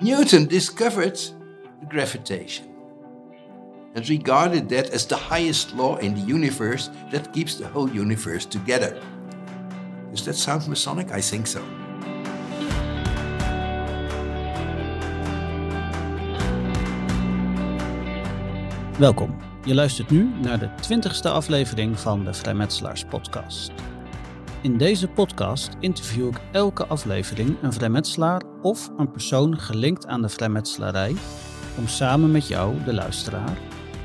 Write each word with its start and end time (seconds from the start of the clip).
Newton 0.00 0.46
discovered 0.46 1.18
gravitation 1.88 2.66
and 3.96 4.08
regarded 4.08 4.68
that 4.68 4.90
as 4.90 5.06
the 5.06 5.16
highest 5.16 5.74
law 5.74 5.96
in 5.96 6.14
the 6.14 6.20
universe 6.20 6.88
that 7.10 7.32
keeps 7.32 7.56
the 7.56 7.66
whole 7.66 7.90
universe 7.90 8.46
together. 8.46 9.00
Does 10.12 10.24
that 10.24 10.34
sound 10.34 10.68
Masonic? 10.68 11.10
I 11.10 11.20
think 11.20 11.46
so. 11.48 11.60
Welkom. 18.98 19.36
Je 19.64 19.74
luistert 19.74 20.10
nu 20.10 20.30
naar 20.42 20.58
de 20.58 20.68
20ste 20.68 21.30
aflevering 21.30 21.98
van 21.98 22.24
de 22.24 22.34
Vrijmetselaars 22.34 23.04
Podcast. 23.04 23.72
In 24.60 24.76
deze 24.76 25.08
podcast 25.08 25.70
interview 25.80 26.26
ik 26.26 26.40
elke 26.52 26.86
aflevering 26.86 27.56
een 27.62 27.72
vrijmetselaar 27.72 28.42
of 28.62 28.90
een 28.96 29.10
persoon 29.10 29.58
gelinkt 29.58 30.06
aan 30.06 30.22
de 30.22 30.28
vrijmetselarij 30.28 31.14
om 31.76 31.86
samen 31.86 32.30
met 32.30 32.48
jou, 32.48 32.84
de 32.84 32.94
luisteraar, 32.94 33.58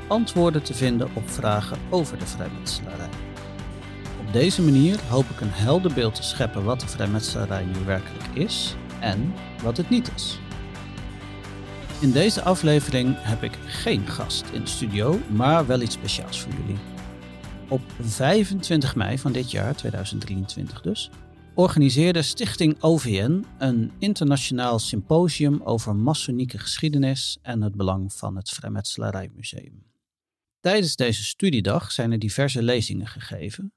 antwoorden 0.08 0.62
te 0.62 0.74
vinden 0.74 1.08
op 1.14 1.30
vragen 1.30 1.78
over 1.90 2.18
de 2.18 2.26
vrijmetselarij. 2.26 3.08
Op 4.26 4.32
deze 4.32 4.62
manier 4.62 5.00
hoop 5.08 5.24
ik 5.24 5.40
een 5.40 5.52
helder 5.52 5.92
beeld 5.94 6.14
te 6.14 6.22
scheppen 6.22 6.64
wat 6.64 6.80
de 6.80 6.88
vrijmetselarij 6.88 7.64
nu 7.64 7.84
werkelijk 7.84 8.26
is 8.32 8.76
en 9.00 9.34
wat 9.62 9.76
het 9.76 9.90
niet 9.90 10.10
is. 10.14 10.38
In 12.00 12.12
deze 12.12 12.42
aflevering 12.42 13.16
heb 13.18 13.42
ik 13.42 13.58
geen 13.66 14.06
gast 14.06 14.44
in 14.52 14.60
de 14.60 14.70
studio, 14.70 15.18
maar 15.28 15.66
wel 15.66 15.80
iets 15.80 15.94
speciaals 15.94 16.40
voor 16.40 16.52
jullie. 16.52 16.93
Op 17.74 17.82
25 18.00 18.94
mei 18.94 19.18
van 19.18 19.32
dit 19.32 19.50
jaar, 19.50 19.76
2023 19.76 20.80
dus, 20.80 21.10
organiseerde 21.54 22.22
Stichting 22.22 22.82
OVN 22.82 23.44
een 23.58 23.92
internationaal 23.98 24.78
symposium 24.78 25.62
over 25.62 25.96
masonieke 25.96 26.58
geschiedenis 26.58 27.38
en 27.42 27.62
het 27.62 27.74
belang 27.74 28.12
van 28.12 28.36
het 28.36 28.50
Vrijmetselarijmuseum. 28.50 29.82
Tijdens 30.60 30.96
deze 30.96 31.24
studiedag 31.24 31.92
zijn 31.92 32.12
er 32.12 32.18
diverse 32.18 32.62
lezingen 32.62 33.06
gegeven. 33.06 33.72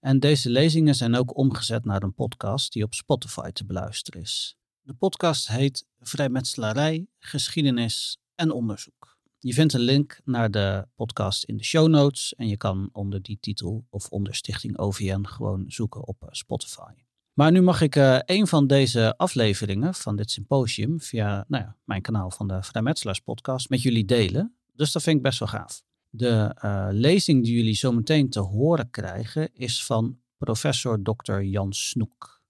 En 0.00 0.20
deze 0.20 0.50
lezingen 0.50 0.94
zijn 0.94 1.14
ook 1.14 1.36
omgezet 1.36 1.84
naar 1.84 2.02
een 2.02 2.14
podcast 2.14 2.72
die 2.72 2.84
op 2.84 2.94
Spotify 2.94 3.50
te 3.50 3.64
beluisteren 3.64 4.20
is. 4.20 4.56
De 4.82 4.94
podcast 4.94 5.48
heet 5.48 5.86
Vrijmetselarij, 6.00 7.06
Geschiedenis 7.18 8.18
en 8.34 8.50
Onderzoek. 8.50 9.01
Je 9.44 9.52
vindt 9.52 9.72
een 9.72 9.80
link 9.80 10.20
naar 10.24 10.50
de 10.50 10.86
podcast 10.94 11.44
in 11.44 11.56
de 11.56 11.64
show 11.64 11.88
notes 11.88 12.34
en 12.34 12.48
je 12.48 12.56
kan 12.56 12.88
onder 12.92 13.22
die 13.22 13.38
titel 13.40 13.86
of 13.90 14.08
onder 14.08 14.34
Stichting 14.34 14.78
OVN 14.78 15.24
gewoon 15.24 15.64
zoeken 15.66 16.06
op 16.06 16.22
eh, 16.22 16.28
Spotify. 16.30 16.92
Maar 17.32 17.52
nu 17.52 17.62
mag 17.62 17.80
ik 17.80 17.96
uh, 17.96 18.18
een 18.24 18.46
van 18.46 18.66
deze 18.66 19.16
afleveringen 19.16 19.94
van 19.94 20.16
dit 20.16 20.30
symposium 20.30 21.00
via 21.00 21.44
nou 21.48 21.62
ja, 21.62 21.76
mijn 21.84 22.02
kanaal 22.02 22.30
van 22.30 22.48
de 22.48 22.62
Vrijmetselaars 22.62 23.20
podcast 23.20 23.68
met 23.68 23.82
jullie 23.82 24.04
delen. 24.04 24.56
Dus 24.72 24.92
dat 24.92 25.02
vind 25.02 25.16
ik 25.16 25.22
best 25.22 25.38
wel 25.38 25.48
gaaf. 25.48 25.82
De 26.08 26.56
uh, 26.64 26.88
lezing 26.90 27.44
die 27.44 27.54
jullie 27.54 27.74
zo 27.74 27.92
meteen 27.92 28.30
te 28.30 28.40
horen 28.40 28.90
krijgen 28.90 29.54
is 29.54 29.84
van 29.84 30.18
professor 30.38 31.02
Dr. 31.02 31.40
Jan 31.40 31.72
Snoek. 31.72 32.42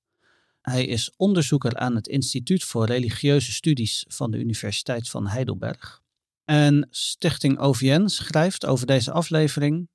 Hij 0.61 0.87
is 0.87 1.13
onderzoeker 1.17 1.77
aan 1.77 1.95
het 1.95 2.09
Instituut 2.09 2.65
voor 2.65 2.87
Religieuze 2.87 3.53
Studies 3.53 4.05
van 4.09 4.31
de 4.31 4.39
Universiteit 4.39 5.09
van 5.09 5.27
Heidelberg. 5.27 6.02
En 6.45 6.87
Stichting 6.91 7.59
OVN 7.59 8.07
schrijft 8.07 8.67
over 8.67 8.87
deze 8.87 9.13
aflevering. 9.13 9.89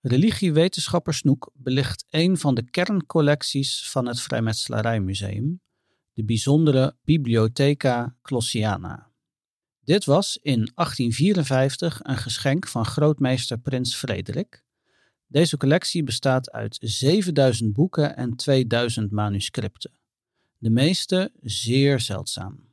Religiewetenschapper 0.00 1.14
Snoek 1.14 1.50
belicht 1.54 2.04
een 2.10 2.38
van 2.38 2.54
de 2.54 2.70
kerncollecties 2.70 3.90
van 3.90 4.06
het 4.06 4.20
Vrijmetselarijmuseum, 4.20 5.60
de 6.12 6.24
bijzondere 6.24 6.96
Bibliotheca 7.04 8.16
Clossiana. 8.22 9.10
Dit 9.84 10.04
was 10.04 10.38
in 10.42 10.70
1854 10.74 12.00
een 12.02 12.16
geschenk 12.16 12.68
van 12.68 12.84
grootmeester 12.84 13.58
Prins 13.58 13.96
Frederik. 13.96 14.64
Deze 15.26 15.56
collectie 15.56 16.02
bestaat 16.02 16.50
uit 16.50 16.78
7000 16.80 17.72
boeken 17.72 18.16
en 18.16 18.36
2000 18.36 19.10
manuscripten. 19.10 19.98
De 20.58 20.70
meeste 20.70 21.32
zeer 21.42 22.00
zeldzaam. 22.00 22.66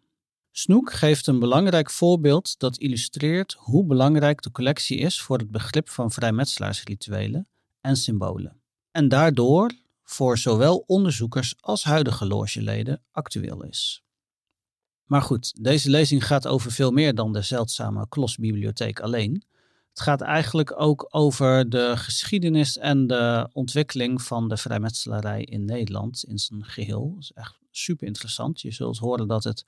Snoek 0.56 0.94
geeft 0.94 1.28
een 1.28 1.40
belangrijk 1.40 1.90
voorbeeld 1.90 2.59
dat 2.59 2.78
illustreert 2.78 3.56
hoe 3.59 3.86
belangrijk 3.86 4.41
de 4.41 4.52
collectie 4.52 4.97
is 4.97 5.22
voor 5.22 5.38
het 5.38 5.52
begrip 5.52 5.90
van 5.90 6.12
vrijmetselaarsrituelen 6.12 7.47
en 7.81 7.96
symbolen. 7.96 8.62
En 8.91 9.08
daardoor 9.08 9.72
voor 10.03 10.38
zowel 10.38 10.84
onderzoekers 10.88 11.56
als 11.59 11.84
huidige 11.84 12.25
logeleden 12.25 13.02
actueel 13.12 13.64
is. 13.64 14.03
Maar 15.03 15.22
goed, 15.22 15.64
deze 15.64 15.90
lezing 15.90 16.25
gaat 16.25 16.47
over 16.47 16.72
veel 16.72 16.91
meer 16.91 17.16
dan 17.16 17.34
de 17.34 17.41
zeldzame 17.41 18.08
Klosbibliotheek 18.08 19.00
alleen. 19.00 19.44
Het 19.90 20.02
gaat 20.02 20.22
eigenlijk 20.22 20.80
ook 20.81 21.08
over 21.09 21.70
de 21.70 21.94
geschiedenis 21.97 22.78
en 22.78 23.08
de 23.08 23.50
ontwikkeling 23.53 24.22
van 24.22 24.50
de 24.50 24.58
vrijmetselarij 24.58 25.44
in 25.44 25.66
Nederland 25.66 26.24
in 26.24 26.38
zijn 26.38 26.66
geheel. 26.66 27.12
Dat 27.14 27.24
is 27.24 27.31
echt 27.31 27.59
super 27.72 28.08
interessant. 28.08 28.62
Je 28.62 28.72
zult 28.72 28.97
horen 28.97 29.28
dat 29.28 29.44
het 29.44 29.66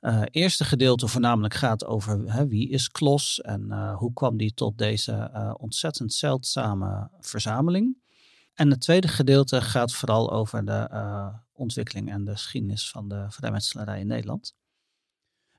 uh, 0.00 0.22
eerste 0.30 0.64
gedeelte 0.64 1.08
voornamelijk 1.08 1.54
gaat 1.54 1.84
over 1.84 2.32
hè, 2.32 2.46
wie 2.48 2.68
is 2.68 2.88
Klos 2.88 3.40
en 3.40 3.66
uh, 3.68 3.96
hoe 3.96 4.12
kwam 4.12 4.36
die 4.36 4.54
tot 4.54 4.78
deze 4.78 5.30
uh, 5.34 5.54
ontzettend 5.56 6.12
zeldzame 6.12 7.10
verzameling. 7.20 8.06
En 8.54 8.70
het 8.70 8.80
tweede 8.80 9.08
gedeelte 9.08 9.60
gaat 9.60 9.92
vooral 9.92 10.32
over 10.32 10.64
de 10.64 10.88
ontwikkeling 11.52 12.10
en 12.10 12.24
de 12.24 12.32
geschiedenis 12.32 12.90
van 12.90 13.08
de 13.08 13.26
vrijmetselarij 13.28 14.00
in 14.00 14.06
Nederland. 14.06 14.54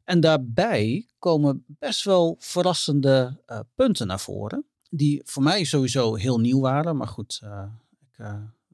En 0.03 0.19
daarbij 0.19 1.07
komen 1.19 1.63
best 1.67 2.03
wel 2.03 2.35
verrassende 2.39 3.43
punten 3.75 4.07
naar 4.07 4.19
voren. 4.19 4.65
Die 4.89 5.21
voor 5.25 5.43
mij 5.43 5.63
sowieso 5.63 6.15
heel 6.15 6.39
nieuw 6.39 6.59
waren. 6.59 6.97
Maar 6.97 7.07
goed, 7.07 7.41
ik 7.99 8.25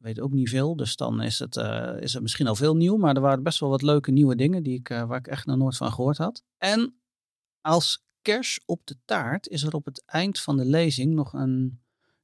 weet 0.06 0.20
ook 0.20 0.32
niet 0.32 0.50
veel. 0.50 0.76
Dus 0.76 0.96
dan 0.96 1.22
is 1.22 1.40
het, 1.40 1.56
is 2.00 2.14
het 2.14 2.22
misschien 2.22 2.48
al 2.48 2.56
veel 2.56 2.76
nieuw. 2.76 2.98
Maar 2.98 3.16
er 3.16 3.22
waren 3.22 3.44
best 3.44 3.60
wel 3.60 3.70
wat 3.70 3.82
leuke 3.82 4.12
nieuwe 4.12 4.36
dingen 4.36 4.64
die 4.64 4.80
ik, 4.80 4.88
waar 4.88 5.18
ik 5.18 5.28
echt 5.28 5.46
nog 5.46 5.58
nooit 5.58 5.78
van 5.78 5.92
gehoord 5.92 6.18
had. 6.18 6.44
En 6.58 7.00
als 7.62 8.06
kers 8.22 8.60
op 8.66 8.82
de 8.84 8.98
taart 9.06 9.48
is 9.48 9.64
er 9.64 9.74
op 9.74 9.86
het 9.86 10.04
eind 10.06 10.40
van 10.40 10.58
de 10.58 10.66
lezing 10.66 11.14
nog 11.14 11.34
een. 11.34 11.80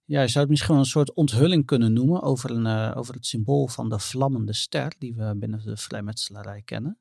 Ja, 0.06 0.22
je 0.22 0.28
zou 0.28 0.40
het 0.40 0.50
misschien 0.50 0.74
wel 0.74 0.84
een 0.84 0.90
soort 0.90 1.14
onthulling 1.14 1.66
kunnen 1.66 1.94
noemen 1.94 2.22
over, 2.22 2.52
een, 2.52 2.94
over 2.96 3.14
het 3.14 3.26
symbool 3.26 3.68
van 3.68 3.90
de 3.90 4.00
vlammende 4.00 4.54
ster, 4.54 4.94
die 4.98 5.16
we 5.16 5.36
binnen 5.36 5.64
de 5.64 5.78
vrijmetselarij 5.78 6.62
kennen. 6.62 7.00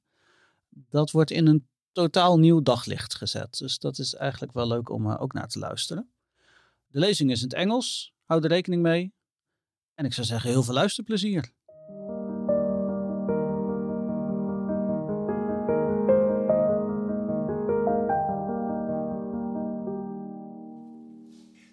Dat 0.69 1.11
wordt 1.11 1.31
in 1.31 1.47
een 1.47 1.69
totaal 1.93 2.39
nieuw 2.39 2.63
daglicht 2.63 3.15
gezet. 3.15 3.59
Dus 3.59 3.79
dat 3.79 3.99
is 3.99 4.15
eigenlijk 4.15 4.53
wel 4.53 4.67
leuk 4.67 4.91
om 4.91 5.11
ook 5.11 5.33
naar 5.33 5.49
te 5.49 5.59
luisteren. 5.59 6.11
De 6.87 6.99
lezing 6.99 7.31
is 7.31 7.43
in 7.43 7.49
het 7.49 7.57
Engels. 7.57 8.15
Houd 8.25 8.45
er 8.45 8.51
rekening 8.51 8.83
mee. 8.83 9.13
En 10.01 10.07
ik 10.07 10.13
zou 10.13 10.27
zeggen, 10.27 10.51
heel 10.51 10.63
veel 10.63 10.75
luisterplezier. 10.75 11.53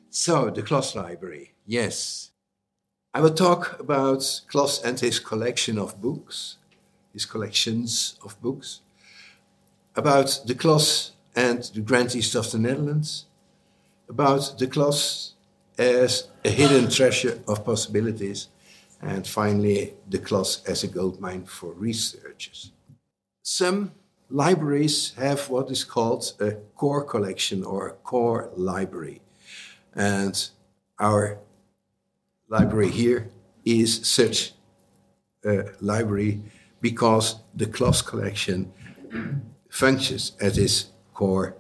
So, 0.10 0.52
the 0.52 0.62
Kloss 0.62 0.94
Library, 0.94 1.54
yes. 1.64 2.32
I 3.18 3.22
will 3.22 3.34
talk 3.34 3.76
about 3.80 4.44
Kloss 4.48 4.84
and 4.84 5.00
his 5.00 5.22
collection 5.22 5.80
of 5.80 6.00
books, 6.00 6.60
his 7.12 7.28
collections 7.28 8.18
of 8.22 8.40
books. 8.40 8.82
about 9.98 10.42
the 10.46 10.54
Klos 10.54 11.12
and 11.36 11.64
the 11.74 11.82
Grand 11.82 12.16
East 12.16 12.36
of 12.36 12.52
the 12.52 12.60
Netherlands, 12.60 13.26
about 14.08 14.58
the 14.60 14.68
Klos 14.68 15.34
as 15.78 16.28
a 16.44 16.50
hidden 16.50 16.90
treasure 16.90 17.40
of 17.48 17.64
possibilities, 17.64 18.50
and 19.02 19.28
finally, 19.28 19.94
the 20.10 20.18
Kloss 20.18 20.68
as 20.68 20.84
a 20.84 20.88
gold 20.88 21.20
mine 21.20 21.46
for 21.46 21.72
researchers. 21.74 22.72
Some 23.44 23.92
libraries 24.30 25.14
have 25.18 25.50
what 25.50 25.70
is 25.72 25.84
called 25.84 26.34
a 26.40 26.54
core 26.76 27.04
collection 27.04 27.64
or 27.64 27.88
a 27.88 27.94
core 27.94 28.50
library. 28.56 29.22
And 29.96 30.50
our 31.00 31.40
library 32.50 32.90
here 32.90 33.30
is 33.64 34.08
such 34.08 34.54
a 35.46 35.66
library 35.80 36.42
because 36.82 37.36
the 37.56 37.68
Kloss 37.68 38.06
collection 38.06 38.72
functions 39.70 40.34
as 40.42 40.58
its 40.58 40.92
core 41.14 41.56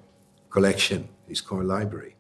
collection, 0.50 1.10
its 1.28 1.42
core 1.42 1.64
library. 1.64 2.16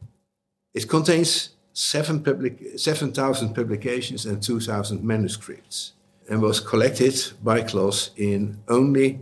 It 0.73 0.87
contains 0.87 1.49
7,000 1.79 2.23
public, 2.23 2.79
7, 2.79 3.13
publications 3.53 4.25
and 4.25 4.41
2,000 4.41 5.03
manuscripts 5.03 5.93
and 6.27 6.41
was 6.41 6.59
collected 6.59 7.13
by 7.43 7.61
Kloss 7.61 8.09
in 8.17 8.57
only 8.67 9.19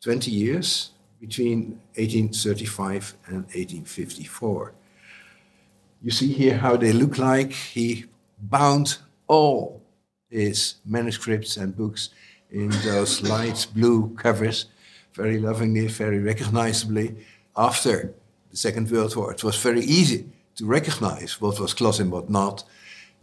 20 0.00 0.28
years 0.28 0.90
between 1.20 1.78
1835 1.94 3.14
and 3.26 3.36
1854. 3.54 4.72
You 6.02 6.10
see 6.10 6.32
here 6.32 6.56
how 6.56 6.76
they 6.76 6.92
look 6.92 7.18
like. 7.18 7.52
He 7.52 8.06
bound 8.36 8.98
all 9.28 9.80
his 10.28 10.74
manuscripts 10.84 11.56
and 11.56 11.76
books 11.76 12.10
in 12.50 12.70
those 12.84 13.22
light 13.22 13.68
blue 13.76 14.12
covers 14.16 14.66
very 15.14 15.38
lovingly, 15.38 15.86
very 15.86 16.18
recognizably, 16.18 17.14
after 17.56 18.12
the 18.50 18.56
Second 18.56 18.90
World 18.90 19.14
War, 19.14 19.30
it 19.30 19.44
was 19.44 19.56
very 19.56 19.82
easy 19.82 20.26
to 20.56 20.66
recognize 20.66 21.40
what 21.40 21.60
was 21.60 21.74
Kloss 21.74 22.00
and 22.00 22.10
what 22.10 22.30
not. 22.30 22.64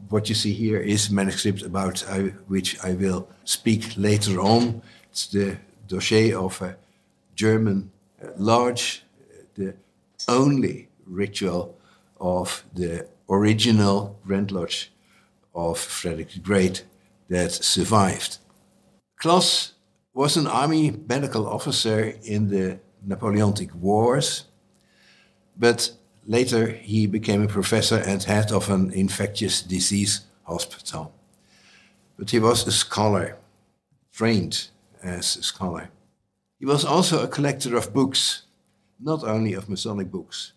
What 0.09 0.29
you 0.29 0.35
see 0.35 0.53
here 0.53 0.79
is 0.79 1.09
manuscript 1.09 1.61
about 1.61 1.99
which 2.47 2.81
I 2.83 2.93
will 2.93 3.27
speak 3.43 3.93
later 3.97 4.39
on. 4.39 4.81
It's 5.11 5.27
the 5.27 5.57
dossier 5.87 6.33
of 6.33 6.61
a 6.61 6.77
German 7.35 7.91
uh, 8.23 8.27
lodge, 8.37 9.03
uh, 9.19 9.43
the 9.55 9.75
only 10.27 10.87
ritual 11.05 11.77
of 12.19 12.63
the 12.73 13.07
original 13.29 14.17
Grand 14.25 14.51
Lodge 14.51 14.91
of 15.53 15.79
Frederick 15.79 16.31
the 16.31 16.39
Great 16.39 16.85
that 17.29 17.51
survived. 17.51 18.37
Kloss 19.21 19.73
was 20.13 20.37
an 20.37 20.47
army 20.47 20.91
medical 21.07 21.47
officer 21.47 22.13
in 22.23 22.49
the 22.49 22.79
Napoleonic 23.05 23.73
Wars, 23.75 24.45
but 25.57 25.91
later 26.29 26.67
he 26.67 27.07
became 27.07 27.41
a 27.41 27.47
professor 27.47 27.97
and 27.97 28.23
head 28.23 28.51
of 28.51 28.69
an 28.69 28.91
infectious 28.91 29.63
disease 29.63 30.21
hospital. 30.43 31.11
But 32.17 32.29
he 32.29 32.39
was 32.39 32.67
a 32.67 32.71
scholar, 32.71 33.37
trained 34.13 34.67
as 35.01 35.35
a 35.35 35.43
scholar. 35.43 35.89
He 36.59 36.67
was 36.67 36.85
also 36.85 37.23
a 37.23 37.27
collector 37.27 37.75
of 37.75 37.91
books, 37.93 38.43
not 38.99 39.23
only 39.23 39.53
of 39.53 39.69
Masonic 39.69 40.11
books. 40.11 40.51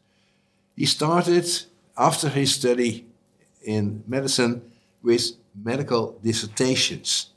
He 0.77 0.85
started 0.85 1.49
after 1.97 2.29
his 2.29 2.55
study 2.55 3.07
in 3.65 4.05
medicine 4.07 4.61
with 5.03 5.33
medical 5.55 6.19
dissertations. 6.23 7.31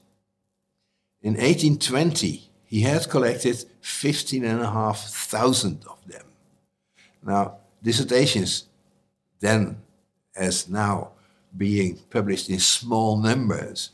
In 1.22 1.36
1820, 1.36 2.50
he 2.66 2.82
had 2.82 3.10
collected 3.10 3.64
15,500 3.82 5.86
of 5.86 5.98
them. 6.08 6.26
Now, 7.24 7.60
dissertations, 7.86 8.66
then 9.40 9.78
as 10.36 10.68
now, 10.68 11.12
being 11.56 11.98
published 12.10 12.50
in 12.50 12.60
small 12.60 13.18
numbers, 13.18 13.92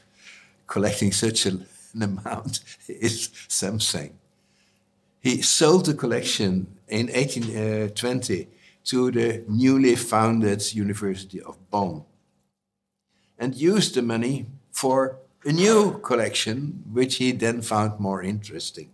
collecting 0.66 1.12
such 1.12 1.46
an 1.46 1.66
amount 2.02 2.62
is 2.88 3.30
something. 3.48 4.14
He 5.20 5.42
sold 5.44 5.86
the 5.86 5.94
collection 5.94 6.78
in 6.88 7.08
1820 7.08 8.42
uh, 8.42 8.46
to 8.86 9.12
the 9.12 9.44
newly 9.48 9.96
founded 9.96 10.74
University 10.74 11.40
of 11.42 11.58
Bonn 11.70 12.04
and 13.38 13.56
used 13.56 13.94
the 13.94 14.02
money 14.02 14.48
for 14.72 15.18
a 15.46 15.52
new 15.52 16.00
collection, 16.00 16.84
which 16.92 17.16
he 17.16 17.32
then 17.32 17.62
found 17.62 18.00
more 18.00 18.24
interesting, 18.24 18.90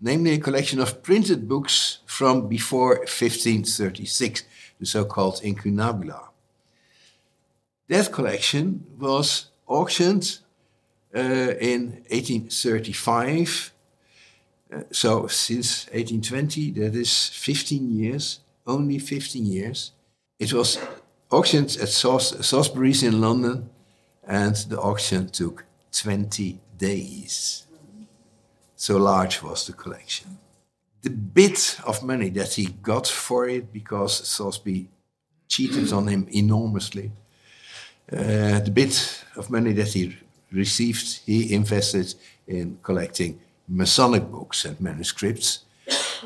namely 0.00 0.32
a 0.32 0.38
collection 0.38 0.80
of 0.80 1.02
printed 1.02 1.48
books 1.48 1.98
from 2.06 2.48
before 2.48 2.96
1536, 2.98 4.44
the 4.80 4.86
so 4.86 5.04
called 5.04 5.40
Incunabula. 5.42 6.28
That 7.88 8.12
collection 8.12 8.84
was 8.98 9.46
auctioned 9.66 10.38
uh, 11.14 11.54
in 11.60 12.02
1835. 12.10 13.72
Uh, 14.72 14.80
so, 14.90 15.26
since 15.26 15.86
1820, 15.86 16.70
that 16.72 16.94
is 16.94 17.28
15 17.28 17.96
years, 17.96 18.40
only 18.66 18.98
15 18.98 19.46
years. 19.46 19.92
It 20.38 20.52
was 20.52 20.78
auctioned 21.30 21.76
at 21.80 21.88
Sotheby's 21.88 23.02
in 23.02 23.20
London, 23.20 23.70
and 24.26 24.56
the 24.56 24.80
auction 24.80 25.28
took 25.28 25.64
20 25.92 26.58
days. 26.78 27.63
So 28.84 28.98
large 28.98 29.40
was 29.42 29.66
the 29.66 29.72
collection. 29.72 30.36
The 31.00 31.08
bit 31.08 31.80
of 31.86 32.02
money 32.02 32.28
that 32.28 32.52
he 32.52 32.66
got 32.82 33.06
for 33.06 33.48
it, 33.48 33.72
because 33.72 34.28
Sotheby 34.28 34.90
cheated 35.48 35.90
on 35.90 36.06
him 36.06 36.28
enormously, 36.30 37.10
uh, 38.12 38.60
the 38.60 38.70
bit 38.70 39.24
of 39.36 39.48
money 39.48 39.72
that 39.72 39.94
he 39.94 40.18
received, 40.52 41.20
he 41.24 41.54
invested 41.54 42.14
in 42.46 42.78
collecting 42.82 43.40
Masonic 43.66 44.30
books 44.30 44.66
and 44.66 44.78
manuscripts 44.78 45.64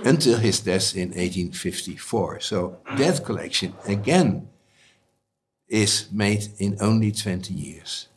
until 0.05 0.39
his 0.39 0.59
death 0.59 0.97
in 0.97 1.11
1854. 1.11 2.41
So 2.41 2.79
that 2.97 3.25
collection 3.25 3.73
again 3.87 4.49
is 5.69 6.09
made 6.11 6.49
in 6.59 6.77
only 6.81 7.13
20 7.13 7.55
years. 7.55 8.09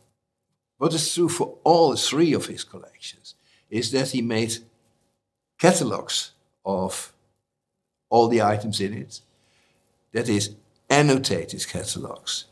What 0.79 0.95
is 0.95 1.13
true 1.13 1.29
for 1.29 1.59
all 1.63 1.95
three 1.95 2.33
of 2.33 2.47
his 2.47 2.63
collections 2.63 3.35
is 3.71 3.91
that 3.91 4.11
he 4.11 4.21
made 4.21 4.57
catalogs 5.57 6.31
of 6.63 7.13
all 8.09 8.27
the 8.27 8.41
items 8.41 8.79
in 8.81 8.93
it, 8.93 9.21
that 10.11 10.29
is, 10.29 10.53
annotated 10.89 11.65
catalogs. 11.67 12.45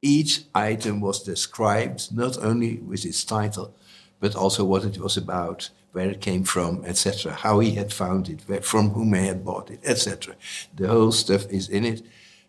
Each 0.00 0.44
item 0.54 1.00
was 1.00 1.22
described 1.22 2.16
not 2.16 2.38
only 2.38 2.76
with 2.76 3.04
its 3.04 3.24
title, 3.24 3.74
but 4.20 4.36
also 4.36 4.64
what 4.64 4.84
it 4.84 4.98
was 4.98 5.16
about, 5.16 5.70
where 5.92 6.08
it 6.08 6.20
came 6.20 6.44
from, 6.44 6.84
etc., 6.84 7.32
how 7.32 7.58
he 7.58 7.72
had 7.72 7.92
found 7.92 8.28
it, 8.28 8.42
where, 8.46 8.62
from 8.62 8.90
whom 8.90 9.12
he 9.14 9.26
had 9.26 9.44
bought 9.44 9.70
it, 9.70 9.80
etc. 9.84 10.36
The 10.76 10.86
whole 10.86 11.12
stuff 11.12 11.46
is 11.50 11.68
in 11.68 11.84
it, 11.84 12.02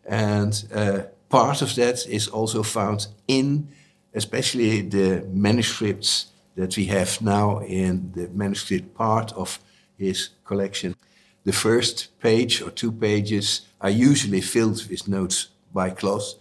and 0.05 0.63
uh, 0.73 0.99
part 1.29 1.61
of 1.61 1.73
that 1.75 2.05
is 2.07 2.27
also 2.27 2.61
found 2.61 3.07
in, 3.27 3.67
especially 4.13 4.81
the 4.81 5.25
manuscripts 5.31 6.30
that 6.55 6.75
we 6.77 6.85
have 6.85 7.21
now 7.21 7.59
in 7.59 8.11
the 8.13 8.27
manuscript 8.29 8.93
part 8.95 9.33
of 9.33 9.59
his 9.97 10.29
collection. 10.45 10.95
The 11.43 11.53
first 11.53 12.19
page 12.19 12.61
or 12.61 12.69
two 12.69 12.91
pages 12.91 13.61
are 13.79 13.89
usually 13.89 14.41
filled 14.41 14.87
with 14.89 15.07
notes 15.07 15.47
by 15.73 15.89
Kloss, 15.89 16.35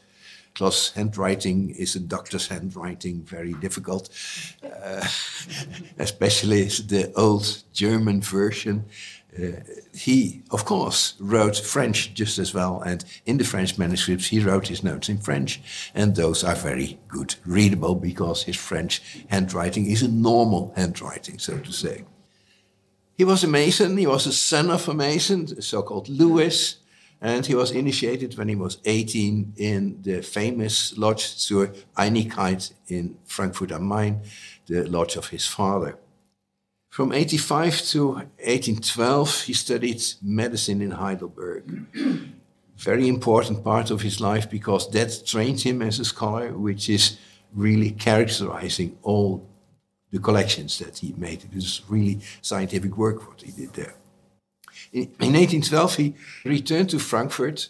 Kloss' 0.54 0.92
handwriting 0.92 1.70
is 1.70 1.96
a 1.96 2.00
doctor's 2.00 2.48
handwriting, 2.48 3.22
very 3.22 3.54
difficult, 3.54 4.08
uh, 4.62 5.06
especially 5.98 6.64
the 6.64 7.12
old 7.16 7.62
German 7.72 8.20
version. 8.20 8.84
Uh, 9.38 9.60
he, 9.94 10.42
of 10.50 10.64
course, 10.64 11.14
wrote 11.20 11.56
French 11.56 12.12
just 12.14 12.38
as 12.38 12.52
well, 12.52 12.82
and 12.82 13.04
in 13.26 13.38
the 13.38 13.44
French 13.44 13.78
manuscripts, 13.78 14.28
he 14.28 14.40
wrote 14.40 14.68
his 14.68 14.82
notes 14.82 15.08
in 15.08 15.18
French, 15.18 15.60
and 15.94 16.16
those 16.16 16.42
are 16.42 16.56
very 16.56 16.98
good 17.06 17.36
readable 17.46 17.94
because 17.94 18.42
his 18.42 18.56
French 18.56 19.00
handwriting 19.28 19.86
is 19.86 20.02
a 20.02 20.08
normal 20.08 20.72
handwriting, 20.76 21.38
so 21.38 21.58
to 21.58 21.72
say. 21.72 22.04
He 23.16 23.24
was 23.24 23.44
a 23.44 23.48
Mason, 23.48 23.96
he 23.96 24.06
was 24.06 24.26
a 24.26 24.32
son 24.32 24.70
of 24.70 24.88
a 24.88 24.94
Mason, 24.94 25.60
so 25.62 25.82
called 25.82 26.08
Louis, 26.08 26.76
and 27.20 27.46
he 27.46 27.54
was 27.54 27.70
initiated 27.70 28.36
when 28.36 28.48
he 28.48 28.56
was 28.56 28.78
18 28.84 29.52
in 29.56 30.02
the 30.02 30.22
famous 30.22 30.96
Lodge 30.96 31.38
zur 31.38 31.72
Einigkeit 31.96 32.72
in 32.88 33.16
Frankfurt 33.26 33.72
am 33.72 33.86
Main, 33.86 34.22
the 34.66 34.88
lodge 34.88 35.16
of 35.16 35.28
his 35.28 35.46
father. 35.46 35.98
From 36.90 37.12
85 37.12 37.82
to 37.92 38.06
1812, 38.08 39.42
he 39.42 39.52
studied 39.52 40.02
medicine 40.20 40.82
in 40.82 40.90
Heidelberg. 40.90 41.86
Very 42.76 43.06
important 43.06 43.62
part 43.62 43.92
of 43.92 44.02
his 44.02 44.20
life 44.20 44.50
because 44.50 44.90
that 44.90 45.24
trained 45.24 45.60
him 45.60 45.82
as 45.82 46.00
a 46.00 46.04
scholar, 46.04 46.52
which 46.52 46.90
is 46.90 47.16
really 47.54 47.92
characterizing 47.92 48.98
all 49.02 49.46
the 50.10 50.18
collections 50.18 50.78
that 50.80 50.98
he 50.98 51.14
made. 51.16 51.44
It 51.44 51.54
was 51.54 51.82
really 51.88 52.18
scientific 52.42 52.96
work 52.96 53.28
what 53.28 53.42
he 53.42 53.52
did 53.52 53.72
there. 53.74 53.94
In, 54.92 55.02
in 55.20 55.34
1812, 55.34 55.96
he 55.96 56.14
returned 56.44 56.90
to 56.90 56.98
Frankfurt 56.98 57.68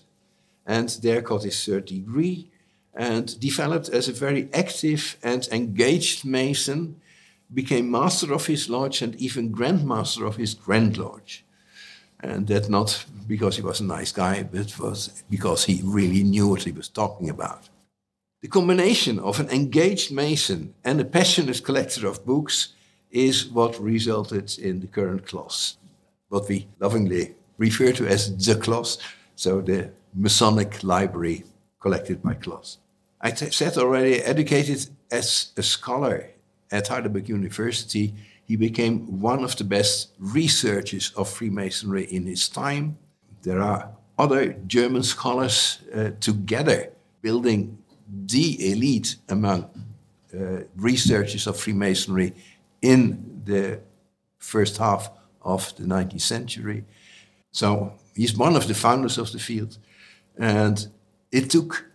and 0.65 0.89
there 1.03 1.21
got 1.21 1.43
his 1.43 1.63
third 1.63 1.85
degree 1.85 2.51
and 2.95 3.39
developed 3.39 3.91
as 3.91 4.09
a 4.09 4.13
very 4.13 4.49
active 4.55 5.19
and 5.23 5.47
engaged 5.53 6.25
Mason, 6.25 7.01
became 7.53 7.91
master 7.91 8.33
of 8.33 8.47
his 8.47 8.69
lodge 8.69 9.03
and 9.03 9.15
even 9.17 9.53
grandmaster 9.53 10.27
of 10.27 10.37
his 10.37 10.55
grand 10.55 10.97
lodge. 10.97 11.45
And 12.21 12.47
that 12.49 12.69
not 12.69 13.05
because 13.27 13.57
he 13.57 13.63
was 13.63 13.81
a 13.81 13.85
nice 13.85 14.13
guy, 14.13 14.43
but 14.43 14.79
was 14.79 15.23
because 15.31 15.65
he 15.65 15.81
really 15.83 16.23
knew 16.23 16.49
what 16.49 16.65
he 16.65 16.73
was 16.73 16.89
talking 16.89 17.31
about. 17.31 17.69
The 18.43 18.49
combination 18.49 19.19
of 19.19 19.41
an 19.41 19.49
engaged 19.51 20.13
Mason 20.13 20.75
and 20.85 21.01
a 21.01 21.05
passionate 21.05 21.65
collector 21.65 22.07
of 22.07 22.25
books 22.25 22.75
is 23.11 23.47
what 23.47 23.81
resulted 23.81 24.59
in 24.59 24.81
the 24.81 24.87
current 24.87 25.27
Kloss 25.27 25.77
what 26.31 26.49
we 26.49 26.67
lovingly 26.79 27.35
refer 27.59 27.93
to 27.93 28.07
as 28.07 28.35
the 28.47 28.55
Kloss, 28.55 28.99
so 29.37 29.61
the 29.61 29.91
Masonic 30.15 30.83
library 30.83 31.45
collected 31.81 32.23
by 32.23 32.35
Kloss. 32.35 32.79
I 33.21 33.35
said 33.35 33.77
already, 33.77 34.23
educated 34.23 34.89
as 35.11 35.53
a 35.57 35.63
scholar 35.63 36.31
at 36.71 36.89
Heidelberg 36.89 37.29
University, 37.29 38.15
he 38.45 38.57
became 38.57 39.21
one 39.21 39.45
of 39.45 39.57
the 39.57 39.65
best 39.65 40.11
researchers 40.19 41.13
of 41.17 41.29
Freemasonry 41.29 42.05
in 42.05 42.27
his 42.27 42.49
time. 42.49 42.99
There 43.43 43.61
are 43.61 43.91
other 44.19 44.55
German 44.67 45.03
scholars 45.03 45.79
uh, 45.95 46.11
together 46.21 46.93
building 47.23 47.79
the 48.27 48.73
elite 48.73 49.17
among 49.29 49.71
uh, 50.35 50.65
researchers 50.77 51.47
of 51.47 51.59
Freemasonry 51.59 52.35
in 52.83 53.43
the 53.45 53.81
first 54.39 54.79
half 54.79 55.11
of 55.43 55.75
the 55.77 55.85
19th 55.85 56.21
century. 56.21 56.85
So 57.53 57.95
he's 58.15 58.37
one 58.37 58.57
of 58.57 58.69
the 58.69 58.75
founders 58.75 59.19
of 59.19 59.33
the 59.33 59.39
field. 59.39 59.79
And 60.37 60.87
it 61.33 61.51
took 61.51 61.90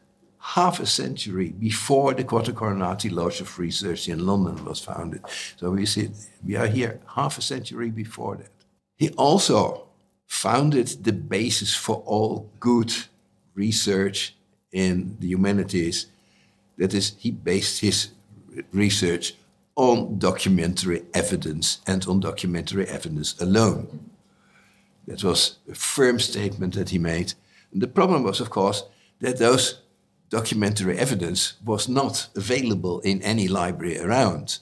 half 0.53 0.79
a 0.79 0.85
century 0.85 1.49
before 1.49 2.13
the 2.13 2.23
Quatuor 2.23 2.53
Coronati 2.53 3.11
Lodge 3.11 3.41
of 3.41 3.57
Research 3.57 4.07
in 4.07 4.27
London 4.27 4.63
was 4.63 4.79
founded. 4.79 5.21
So 5.57 5.71
we 5.71 5.87
see 5.87 6.11
we 6.45 6.55
are 6.55 6.67
here 6.67 7.01
half 7.15 7.39
a 7.39 7.41
century 7.41 7.89
before 7.89 8.35
that. 8.35 8.51
He 8.95 9.09
also 9.11 9.87
founded 10.27 10.87
the 11.03 11.13
basis 11.13 11.73
for 11.75 11.95
all 12.05 12.47
good 12.59 12.93
research 13.55 14.35
in 14.71 15.17
the 15.19 15.27
humanities. 15.27 16.07
That 16.77 16.93
is, 16.93 17.15
he 17.17 17.31
based 17.31 17.81
his 17.81 18.11
research 18.71 19.33
on 19.75 20.19
documentary 20.19 21.05
evidence 21.15 21.81
and 21.87 22.05
on 22.05 22.19
documentary 22.19 22.87
evidence 22.87 23.41
alone. 23.41 24.11
That 25.07 25.23
was 25.23 25.57
a 25.69 25.73
firm 25.73 26.19
statement 26.19 26.75
that 26.75 26.89
he 26.89 26.99
made. 26.99 27.33
And 27.73 27.81
the 27.81 27.87
problem 27.87 28.23
was, 28.23 28.39
of 28.39 28.51
course, 28.51 28.83
that 29.21 29.37
those 29.37 29.81
documentary 30.29 30.97
evidence 30.97 31.53
was 31.63 31.87
not 31.87 32.27
available 32.35 32.99
in 33.01 33.21
any 33.21 33.47
library 33.47 33.99
around. 33.99 34.59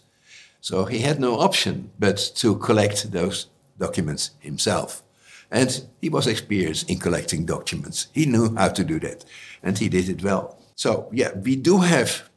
So 0.61 0.85
he 0.85 0.99
had 0.99 1.19
no 1.19 1.39
option 1.39 1.91
but 1.99 2.17
to 2.35 2.55
collect 2.55 3.11
those 3.11 3.47
documents 3.77 4.31
himself. 4.39 5.03
And 5.51 5.85
he 6.01 6.09
was 6.09 6.27
experienced 6.27 6.89
in 6.89 6.99
collecting 6.99 7.45
documents. 7.45 8.07
He 8.13 8.25
knew 8.25 8.55
how 8.55 8.69
to 8.69 8.83
do 8.83 8.99
that, 9.01 9.23
and 9.61 9.77
he 9.77 9.87
did 9.89 10.09
it 10.09 10.23
well. 10.23 10.57
So, 10.75 11.09
yeah, 11.11 11.31
we 11.33 11.55
do 11.55 11.77
have 11.79 12.29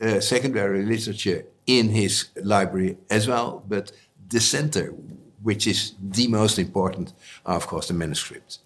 uh, 0.00 0.20
secondary 0.20 0.84
literature 0.84 1.46
in 1.66 1.88
his 1.88 2.28
library 2.42 2.98
as 3.08 3.26
well, 3.28 3.62
but 3.66 3.92
the 4.28 4.40
center, 4.40 4.94
which 5.42 5.66
is 5.66 5.94
the 6.00 6.28
most 6.28 6.58
important, 6.58 7.12
are, 7.46 7.56
of 7.56 7.66
course, 7.66 7.88
the 7.88 7.94
manuscripts. 7.94 8.58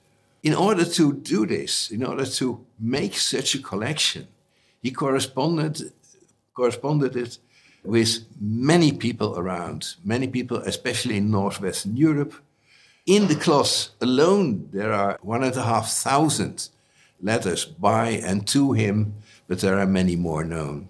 In 0.43 0.55
order 0.55 0.85
to 0.85 1.13
do 1.13 1.47
this, 1.47 1.91
in 1.91 2.05
order 2.05 2.27
to 2.27 2.67
make 2.79 3.17
such 3.17 3.55
a 3.55 3.63
collection, 3.63 4.27
he 4.83 4.91
corresponded, 4.91 5.93
corresponded 6.55 7.17
it 7.17 7.39
with 7.85 8.25
many 8.41 8.93
people 8.93 9.39
around, 9.39 9.95
many 10.05 10.27
people, 10.27 10.59
especially 10.59 11.17
in 11.17 11.31
Northwestern 11.31 11.97
Europe, 11.97 12.35
in 13.07 13.27
the 13.27 13.35
Kloss 13.35 13.91
alone, 14.01 14.69
there 14.73 14.93
are 14.93 15.19
one 15.23 15.43
and 15.43 15.57
a 15.57 15.63
half 15.63 15.91
thousand 15.91 16.69
letters 17.21 17.65
by 17.65 18.11
and 18.11 18.47
to 18.49 18.73
him, 18.73 19.15
but 19.49 19.61
there 19.61 19.79
are 19.79 19.87
many 19.87 20.17
more 20.17 20.45
known 20.45 20.89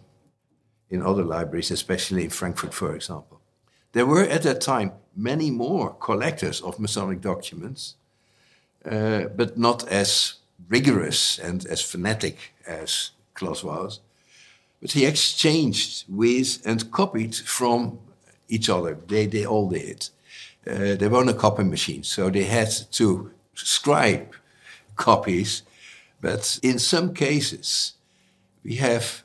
in 0.91 1.03
other 1.03 1.25
libraries, 1.25 1.71
especially 1.71 2.25
in 2.25 2.31
Frankfurt, 2.31 2.75
for 2.75 2.95
example. 2.95 3.41
There 3.93 4.07
were 4.07 4.25
at 4.25 4.43
that 4.43 4.61
time 4.61 4.93
many 5.17 5.51
more 5.51 5.95
collectors 5.95 6.61
of 6.61 6.79
Masonic 6.79 7.21
documents, 7.23 7.97
uh, 8.91 9.25
but 9.37 9.59
not 9.59 9.87
as 9.89 10.35
rigorous 10.69 11.39
and 11.39 11.67
as 11.67 11.83
fanatic 11.83 12.37
as 12.67 13.11
Kloss 13.35 13.63
was. 13.65 14.01
But 14.81 14.93
he 14.93 15.07
exchanged 15.07 16.05
with 16.09 16.61
and 16.65 16.91
copied 16.91 17.37
from 17.37 17.99
each 18.49 18.69
other. 18.69 18.99
They, 19.07 19.27
they 19.27 19.47
all 19.47 19.69
did 19.69 20.09
uh, 20.67 20.95
there 20.95 21.11
weren't 21.11 21.31
a 21.31 21.35
copy 21.35 21.65
machine, 21.65 22.03
so 22.03 22.31
they 22.31 22.45
had 22.45 22.71
to 22.93 23.31
scribe 23.55 24.35
copies. 24.97 25.63
But 26.21 26.59
in 26.63 26.79
some 26.79 27.15
cases, 27.15 27.95
we 28.65 28.77
have 28.77 29.25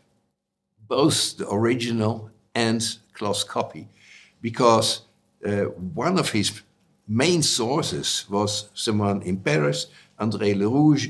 both 0.88 1.38
the 1.38 1.48
original 1.50 2.32
and 2.56 2.82
Kloss 3.14 3.46
copy, 3.46 3.88
because 4.42 5.02
uh, 5.46 5.66
one 5.94 6.18
of 6.18 6.32
his 6.32 6.62
main 7.08 7.42
sources 7.42 8.26
was 8.30 8.70
someone 8.74 9.22
in 9.22 9.38
Paris, 9.38 9.88
André 10.20 10.56
Le 10.56 10.68
Rouge. 10.68 11.10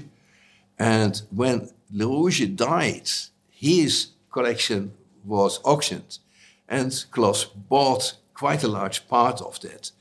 And 0.77 1.21
when 1.31 1.69
Le 1.91 2.05
Rouge 2.05 2.45
died, 2.47 3.09
his 3.49 4.07
collection 4.31 4.93
was 5.25 5.59
auctioned, 5.63 6.19
and 6.69 6.91
Kloss 7.11 7.47
bought 7.69 8.17
quite 8.33 8.63
a 8.63 8.67
large 8.67 9.07
part 9.07 9.41
of 9.41 9.59
that. 9.61 9.91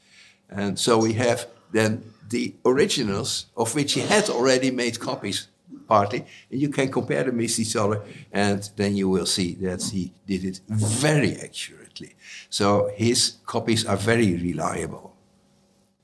And 0.50 0.78
so 0.78 0.98
we 0.98 1.14
have 1.14 1.46
then 1.72 2.12
the 2.28 2.54
originals 2.64 3.46
of 3.56 3.74
which 3.74 3.94
he 3.94 4.00
had 4.00 4.28
already 4.28 4.70
made 4.70 5.00
copies 5.00 5.48
partly, 5.88 6.24
and 6.50 6.60
you 6.60 6.68
can 6.68 6.90
compare 6.90 7.24
them 7.24 7.38
with 7.38 7.58
each 7.58 7.76
other, 7.76 8.02
and 8.32 8.70
then 8.76 8.96
you 8.96 9.08
will 9.08 9.26
see 9.26 9.54
that 9.54 9.82
he 9.82 10.12
did 10.26 10.44
it 10.44 10.60
very 10.68 11.36
accurately. 11.36 12.14
So 12.50 12.90
his 12.94 13.38
copies 13.46 13.86
are 13.86 13.96
very 13.96 14.34
reliable. 14.36 15.15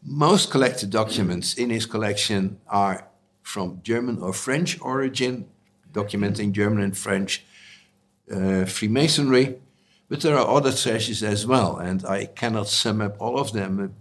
Most 0.05 0.51
collected 0.51 0.91
documents 0.91 1.55
in 1.55 1.71
his 1.71 1.87
collection 1.87 2.59
are 2.69 3.07
from 3.43 3.81
German 3.83 4.19
or 4.19 4.33
French 4.33 4.81
origin, 4.81 5.47
documenting 5.93 6.53
German 6.53 6.83
and 6.83 6.97
French 6.97 7.45
uh, 8.31 8.65
Freemasonry, 8.65 9.57
but 10.09 10.21
there 10.21 10.37
are 10.37 10.57
other 10.57 10.73
treasures 10.73 11.23
as 11.23 11.47
well, 11.47 11.77
and 11.77 12.05
I 12.05 12.27
cannot 12.27 12.69
sum 12.69 13.01
up 13.01 13.17
all 13.21 13.39
of 13.39 13.53
them 13.53 13.95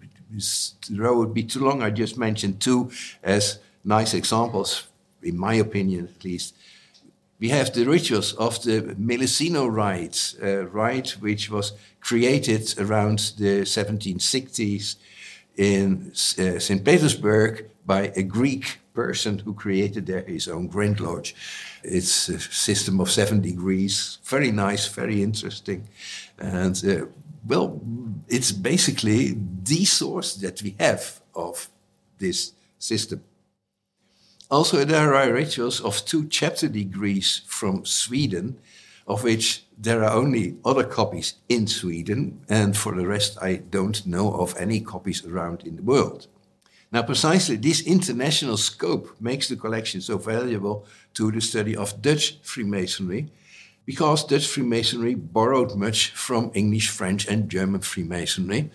the 0.89 0.98
row 0.98 1.17
would 1.17 1.34
be 1.34 1.43
too 1.43 1.60
long. 1.60 1.81
I 1.81 1.89
just 1.89 2.17
mentioned 2.17 2.60
two 2.60 2.91
as 3.24 3.60
nice 3.84 4.13
examples, 4.13 4.88
in 5.22 5.38
my 5.38 5.55
opinion 5.55 6.10
at 6.15 6.24
least. 6.24 6.55
We 7.39 7.50
have 7.50 7.74
the 7.74 7.86
rituals 7.86 8.34
of 8.34 8.62
the 8.63 8.96
Melissino 9.00 9.67
rite, 9.70 10.36
uh, 10.41 10.67
rite 10.67 11.12
which 11.20 11.50
was 11.50 11.74
created 12.00 12.75
around 12.79 13.34
the 13.38 13.62
1760s 13.62 14.96
in 15.58 16.12
uh, 16.12 16.60
St. 16.60 16.84
Petersburg 16.84 17.70
by 17.86 18.12
a 18.15 18.24
Greek 18.24 18.79
person 18.93 19.39
who 19.39 19.53
created 19.53 20.05
there 20.05 20.22
his 20.22 20.48
own 20.48 20.67
Grand 20.67 21.00
Lodge. 21.00 21.36
It's 21.84 22.29
a 22.29 22.39
system 22.39 23.00
of 23.00 23.10
seven 23.10 23.41
degrees, 23.41 24.20
very 24.24 24.51
nice, 24.51 24.88
very 24.88 25.24
interesting. 25.24 25.88
And 26.38 26.84
uh, 26.86 27.05
well, 27.48 27.79
it's 28.27 28.51
basically 28.51 29.38
the 29.63 29.86
source 29.86 30.36
that 30.36 30.62
we 30.62 30.75
have 30.79 31.22
of 31.34 31.70
this 32.20 32.53
system. 32.77 33.24
Also, 34.50 34.84
there 34.84 35.13
are 35.13 35.34
rituals 35.34 35.79
of 35.79 36.05
two 36.05 36.27
chapter 36.27 36.67
degrees 36.67 37.41
from 37.48 37.86
Sweden, 37.86 38.58
of 39.08 39.24
which 39.24 39.65
there 39.77 40.03
are 40.03 40.13
only 40.13 40.58
other 40.63 40.84
copies 40.84 41.36
in 41.50 41.67
Sweden, 41.67 42.41
and 42.48 42.77
for 42.77 42.96
the 42.96 43.08
rest, 43.08 43.38
I 43.41 43.55
don't 43.55 44.05
know 44.05 44.34
of 44.34 44.55
any 44.58 44.79
copies 44.79 45.25
around 45.25 45.63
in 45.65 45.75
the 45.75 45.84
world. 45.84 46.27
Now, 46.91 47.03
precisely 47.03 47.55
this 47.55 47.81
international 47.81 48.58
scope 48.58 49.15
makes 49.20 49.48
the 49.48 49.55
collection 49.55 50.01
so 50.01 50.17
valuable 50.17 50.86
to 51.13 51.31
the 51.31 51.41
study 51.41 51.75
of 51.75 52.01
Dutch 52.01 52.38
Freemasonry, 52.43 53.31
because 53.86 54.25
Dutch 54.25 54.48
Freemasonry 54.48 55.15
borrowed 55.15 55.75
much 55.75 56.12
from 56.12 56.51
English, 56.53 56.89
French, 56.89 57.27
and 57.27 57.50
German 57.50 57.81
Freemasonry. 57.81 58.70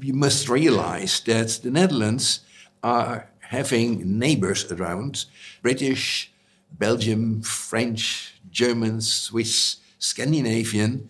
You 0.00 0.14
must 0.14 0.48
realize 0.48 1.20
that 1.20 1.60
the 1.62 1.70
Netherlands 1.70 2.40
are 2.82 3.30
having 3.38 4.18
neighbors 4.18 4.70
around 4.72 5.26
British, 5.62 6.32
Belgium, 6.72 7.42
French, 7.42 8.31
German, 8.52 9.00
Swiss, 9.00 9.78
Scandinavian, 9.98 11.08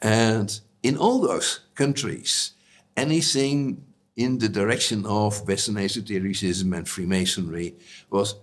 and 0.00 0.60
in 0.82 0.96
all 0.96 1.20
those 1.20 1.60
countries, 1.74 2.52
anything 2.96 3.84
in 4.16 4.38
the 4.38 4.48
direction 4.48 5.04
of 5.06 5.46
Western 5.46 5.76
esotericism 5.76 6.72
and 6.72 6.88
Freemasonry 6.88 7.74
was 8.10 8.36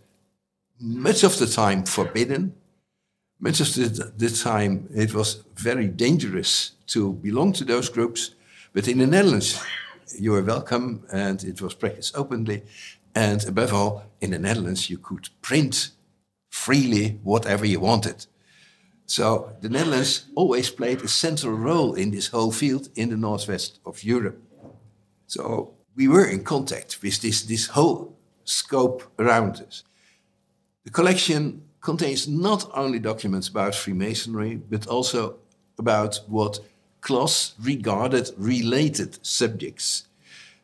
much 0.79 1.23
of 1.23 1.37
the 1.39 1.47
time 1.47 1.83
forbidden 1.85 2.53
much 3.41 3.59
of 3.59 3.73
the, 3.73 4.13
the 4.17 4.29
time 4.29 4.87
it 4.93 5.13
was 5.13 5.43
very 5.55 5.87
dangerous 5.87 6.73
to 6.85 7.13
belong 7.13 7.51
to 7.53 7.65
those 7.65 7.89
groups. 7.89 8.35
But 8.71 8.87
in 8.87 8.99
the 8.99 9.07
Netherlands, 9.07 9.59
you 10.17 10.31
were 10.31 10.43
welcome 10.43 11.03
and 11.11 11.43
it 11.43 11.59
was 11.59 11.73
practiced 11.73 12.15
openly. 12.15 12.61
And 13.15 13.43
above 13.45 13.73
all, 13.73 14.03
in 14.21 14.31
the 14.31 14.39
Netherlands, 14.39 14.89
you 14.89 14.99
could 14.99 15.29
print 15.41 15.89
freely 16.49 17.19
whatever 17.23 17.65
you 17.65 17.79
wanted. 17.79 18.27
So 19.11 19.51
the 19.59 19.67
Netherlands 19.67 20.23
always 20.35 20.69
played 20.69 21.01
a 21.01 21.07
central 21.09 21.51
role 21.51 21.95
in 21.95 22.11
this 22.11 22.27
whole 22.27 22.53
field 22.53 22.87
in 22.95 23.09
the 23.09 23.17
northwest 23.17 23.81
of 23.85 24.05
Europe. 24.05 24.41
So 25.27 25.73
we 25.97 26.07
were 26.07 26.25
in 26.25 26.45
contact 26.45 26.97
with 27.03 27.19
this, 27.19 27.43
this 27.43 27.67
whole 27.67 28.15
scope 28.45 29.03
around 29.19 29.65
us. 29.67 29.83
The 30.85 30.91
collection 30.91 31.61
contains 31.81 32.25
not 32.25 32.71
only 32.73 32.99
documents 32.99 33.49
about 33.49 33.75
Freemasonry, 33.75 34.55
but 34.55 34.87
also 34.87 35.39
about 35.77 36.21
what 36.27 36.61
Kloss 37.01 37.53
regarded 37.61 38.29
related 38.37 39.19
subjects, 39.25 40.07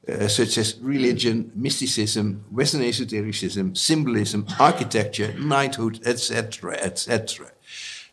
uh, 0.07 0.29
such 0.29 0.57
as 0.57 0.79
religion, 0.79 1.51
mysticism, 1.53 2.45
Western 2.49 2.83
esotericism, 2.83 3.75
symbolism, 3.75 4.45
architecture, 4.57 5.33
knighthood, 5.37 5.99
etc., 6.07 6.75
etc. 6.75 7.51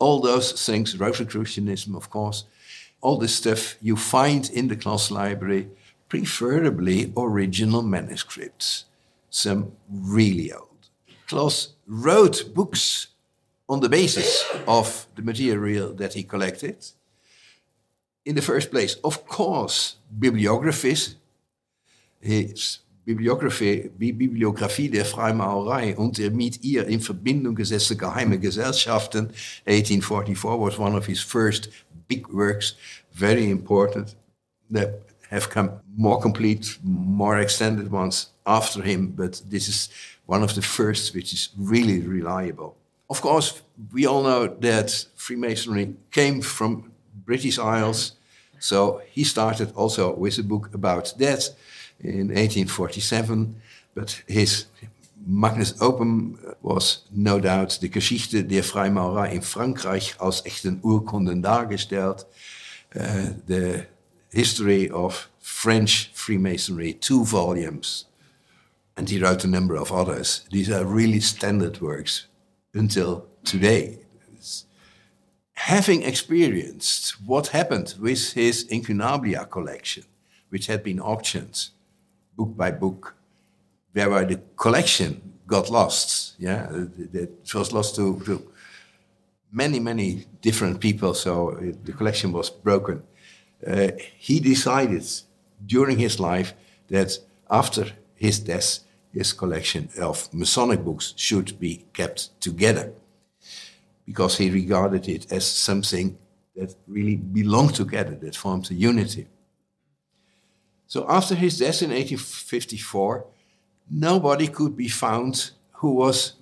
All 0.05 0.21
those 0.21 0.53
things, 0.67 0.99
Rosicrucianism, 0.99 1.97
of 1.97 2.11
course, 2.11 2.45
all 3.01 3.17
this 3.19 3.35
stuff 3.35 3.77
you 3.81 3.97
find 3.97 4.51
in 4.51 4.69
the 4.69 4.77
Kloss 4.77 5.11
library 5.11 5.69
preferably 6.11 7.11
original 7.17 7.83
manuscripts, 7.83 8.85
some 9.31 9.73
really 9.89 10.53
old. 10.53 10.83
Kloss 11.27 11.69
wrote 11.87 12.55
books 12.55 13.09
on 13.67 13.81
the 13.81 13.89
basis 13.89 14.45
of 14.67 15.07
the 15.17 15.23
material 15.23 15.95
that 15.95 16.13
he 16.13 16.23
collected. 16.23 16.77
In 18.27 18.35
the 18.35 18.43
first 18.43 18.71
place, 18.71 18.97
of 19.03 19.27
course, 19.27 19.97
bibliographies. 20.19 21.17
His 22.21 22.81
Bibliografie, 23.05 23.91
Bibliographie 23.99 24.89
der 24.89 25.05
Freimaurerei 25.05 25.97
und 25.97 26.17
der 26.17 26.31
mit 26.31 26.65
ihr 26.65 26.87
in 26.87 27.01
Verbindung 27.01 27.55
gesetzte 27.55 27.97
geheime 27.97 28.39
Gesellschaften, 28.39 29.31
1844, 29.67 30.59
was 30.59 30.79
one 30.79 30.97
of 30.97 31.07
his 31.07 31.21
first 31.21 31.69
big 32.09 32.29
works, 32.33 32.77
very 33.13 33.51
important, 33.51 34.17
that 34.71 35.05
have 35.31 35.51
come 35.51 35.71
more 35.97 36.19
complete, 36.19 36.79
more 36.83 37.39
extended 37.41 37.91
ones 37.91 38.33
after 38.47 38.83
him, 38.83 39.13
but 39.15 39.43
this 39.51 39.69
is 39.69 39.91
one 40.27 40.43
of 40.43 40.55
the 40.55 40.63
first 40.63 41.15
which 41.15 41.33
is 41.33 41.51
really 41.59 42.01
reliable. 42.01 42.75
Of 43.11 43.21
course, 43.21 43.63
we 43.93 44.07
all 44.07 44.23
know 44.23 44.47
that 44.47 45.07
Freemasonry 45.15 45.95
came 46.11 46.41
from 46.41 46.91
British 47.27 47.59
Isles, 47.59 48.13
so 48.59 49.03
he 49.11 49.25
started 49.25 49.73
also 49.75 50.15
with 50.15 50.39
a 50.39 50.43
book 50.43 50.75
about 50.75 51.13
that 51.19 51.55
in 52.05 52.29
1847, 52.29 53.61
but 53.95 54.23
his 54.27 54.67
Magnus 55.27 55.81
Opum 55.81 56.39
was 56.63 57.05
no 57.11 57.41
doubt 57.41 57.81
de 57.81 57.89
Geschichte 57.89 58.45
der 58.45 58.63
Freimaurerei 58.63 59.33
in 59.33 59.43
Frankreich 59.43 60.17
als 60.19 60.45
echten 60.45 60.81
Urkunden 60.83 61.43
dargestellt. 61.43 62.27
Uh, 62.95 63.31
the 63.47 63.87
history 64.31 64.91
of 64.91 65.31
French 65.41 66.11
Freemasonry, 66.13 66.93
two 66.93 67.25
volumes. 67.25 68.05
And 68.97 69.09
he 69.09 69.19
wrote 69.19 69.45
a 69.45 69.49
number 69.49 69.77
of 69.77 69.91
others. 69.91 70.45
These 70.51 70.71
are 70.71 70.85
really 70.85 71.21
standard 71.21 71.81
works 71.81 72.27
until 72.75 73.27
today. 73.45 73.99
Having 75.55 76.03
experienced 76.03 77.17
what 77.25 77.49
happened 77.49 77.95
with 77.99 78.35
his 78.35 78.65
Incunabula 78.65 79.47
collection, 79.47 80.05
which 80.51 80.67
had 80.67 80.83
been 80.83 81.01
auctioned 81.01 81.71
book 82.37 82.57
by 82.57 82.71
book, 82.71 83.15
whereby 83.93 84.25
the 84.25 84.41
collection 84.57 85.35
got 85.47 85.71
lost. 85.71 86.35
Yeah, 86.39 86.69
it 87.13 87.55
was 87.55 87.73
lost 87.73 87.97
to, 87.97 88.21
to 88.27 88.51
many, 89.53 89.79
many 89.79 90.27
different 90.41 90.81
people, 90.81 91.15
so 91.15 91.51
it, 91.51 91.85
the 91.85 91.93
collection 91.93 92.33
was 92.33 92.51
broken. 92.51 93.03
Uh, 93.67 93.93
he 94.19 94.41
decided 94.41 95.05
during 95.65 95.99
his 95.99 96.19
life 96.21 96.55
that 96.89 97.19
after 97.51 97.87
his 98.15 98.39
death, 98.41 98.81
his 99.13 99.33
collection 99.33 99.89
of 100.01 100.33
Masonic 100.33 100.85
books 100.85 101.15
should 101.17 101.59
be 101.59 101.85
kept 101.93 102.41
together 102.41 102.93
because 104.05 104.37
he 104.37 104.51
regarded 104.51 105.09
it 105.09 105.33
as 105.33 105.47
something 105.47 106.19
that 106.57 106.75
really 106.87 107.17
belonged 107.17 107.75
together, 107.75 108.15
that 108.17 108.37
formed 108.37 108.71
a 108.71 108.75
unity. 108.75 109.27
So 110.87 111.07
after 111.09 111.35
his 111.35 111.59
death 111.59 111.83
in 111.83 111.91
1854, 111.91 113.27
nobody 113.91 114.49
could 114.49 114.77
be 114.77 114.89
found 114.89 115.51
who 115.73 115.93
was 115.93 116.35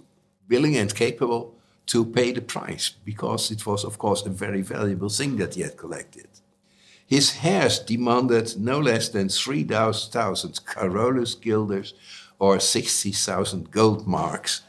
willing 0.49 0.77
and 0.77 0.95
capable 0.95 1.55
to 1.87 2.05
pay 2.05 2.33
the 2.33 2.41
price 2.41 2.91
because 3.05 3.51
it 3.51 3.67
was, 3.67 3.85
of 3.85 3.99
course, 3.99 4.25
a 4.25 4.31
very 4.31 4.63
valuable 4.63 5.09
thing 5.09 5.37
that 5.37 5.55
he 5.55 5.63
had 5.63 5.77
collected. 5.77 6.29
His 7.07 7.39
heirs 7.43 7.79
demanded 7.79 8.59
no 8.59 8.79
less 8.79 9.09
than 9.09 9.29
3,000 9.29 10.65
Carolus 10.65 11.35
guilders 11.35 11.95
or 12.39 12.59
60,000 12.59 13.71
gold 13.71 14.07
marks. 14.07 14.63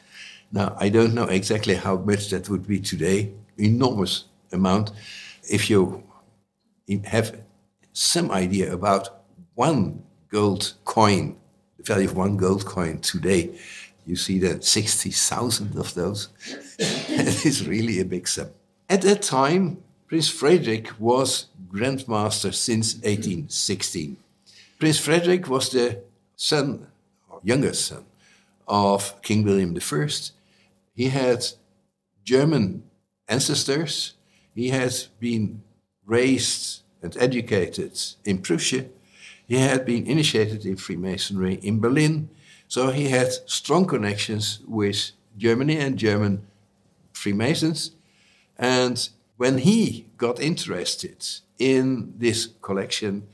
Now, 0.51 0.76
I 0.80 0.89
don't 0.89 1.13
know 1.13 1.26
exactly 1.26 1.76
how 1.76 1.97
much 1.97 2.30
that 2.30 2.50
would 2.50 2.67
be 2.67 2.80
today, 2.80 3.34
enormous 3.58 4.26
amount. 4.52 4.91
If 5.50 5.69
you 5.69 6.04
have 7.06 7.41
some 7.93 8.30
idea 8.32 8.74
about 8.74 9.22
one 9.56 10.04
gold 10.30 10.74
coin, 10.86 11.38
the 11.78 11.84
value 11.84 12.08
of 12.08 12.16
one 12.16 12.38
gold 12.38 12.66
coin 12.66 13.00
today, 13.00 13.58
you 14.06 14.16
see 14.16 14.39
that 14.39 14.63
60,000 14.63 15.78
of 15.78 15.94
those. 15.94 16.30
is 17.46 17.68
really 17.68 18.00
a 18.00 18.06
big 18.06 18.28
sum. 18.28 18.50
At 18.89 19.02
that 19.04 19.22
time, 19.22 19.82
Prince 20.08 20.30
Frederick 20.30 21.00
was 21.00 21.48
Grandmaster 21.72 22.54
since 22.54 22.96
1816. 22.96 24.18
Prince 24.80 25.00
Frederick 25.00 25.48
was 25.48 25.70
the 25.70 26.02
son, 26.36 26.88
or 27.30 27.39
youngest 27.44 27.86
son, 27.86 28.06
of 28.68 29.22
King 29.22 29.44
William 29.44 29.76
I. 29.76 30.08
He 30.96 31.10
had 31.10 31.46
German 32.24 32.84
ancestors. 33.28 34.13
He 34.54 34.70
had 34.70 34.94
been 35.20 35.63
raised 36.06 36.82
and 37.02 37.16
educated 37.18 38.00
in 38.26 38.39
Prussia. 38.39 38.86
He 39.47 39.58
had 39.58 39.86
been 39.86 40.08
initiated 40.08 40.65
in 40.65 40.77
Freemasonry 40.77 41.56
in 41.56 41.79
Berlin, 41.79 42.29
so 42.67 42.91
he 42.91 43.10
had 43.10 43.32
strong 43.45 43.86
connections 43.86 44.60
with 44.67 45.12
Germany 45.38 45.77
and 45.77 45.97
German 45.97 46.47
Freemasons. 47.12 47.91
And 48.58 49.10
when 49.38 49.60
he 49.60 50.08
got 50.17 50.39
interested 50.39 51.25
in 51.60 52.13
this 52.17 52.49
collection, 52.62 53.27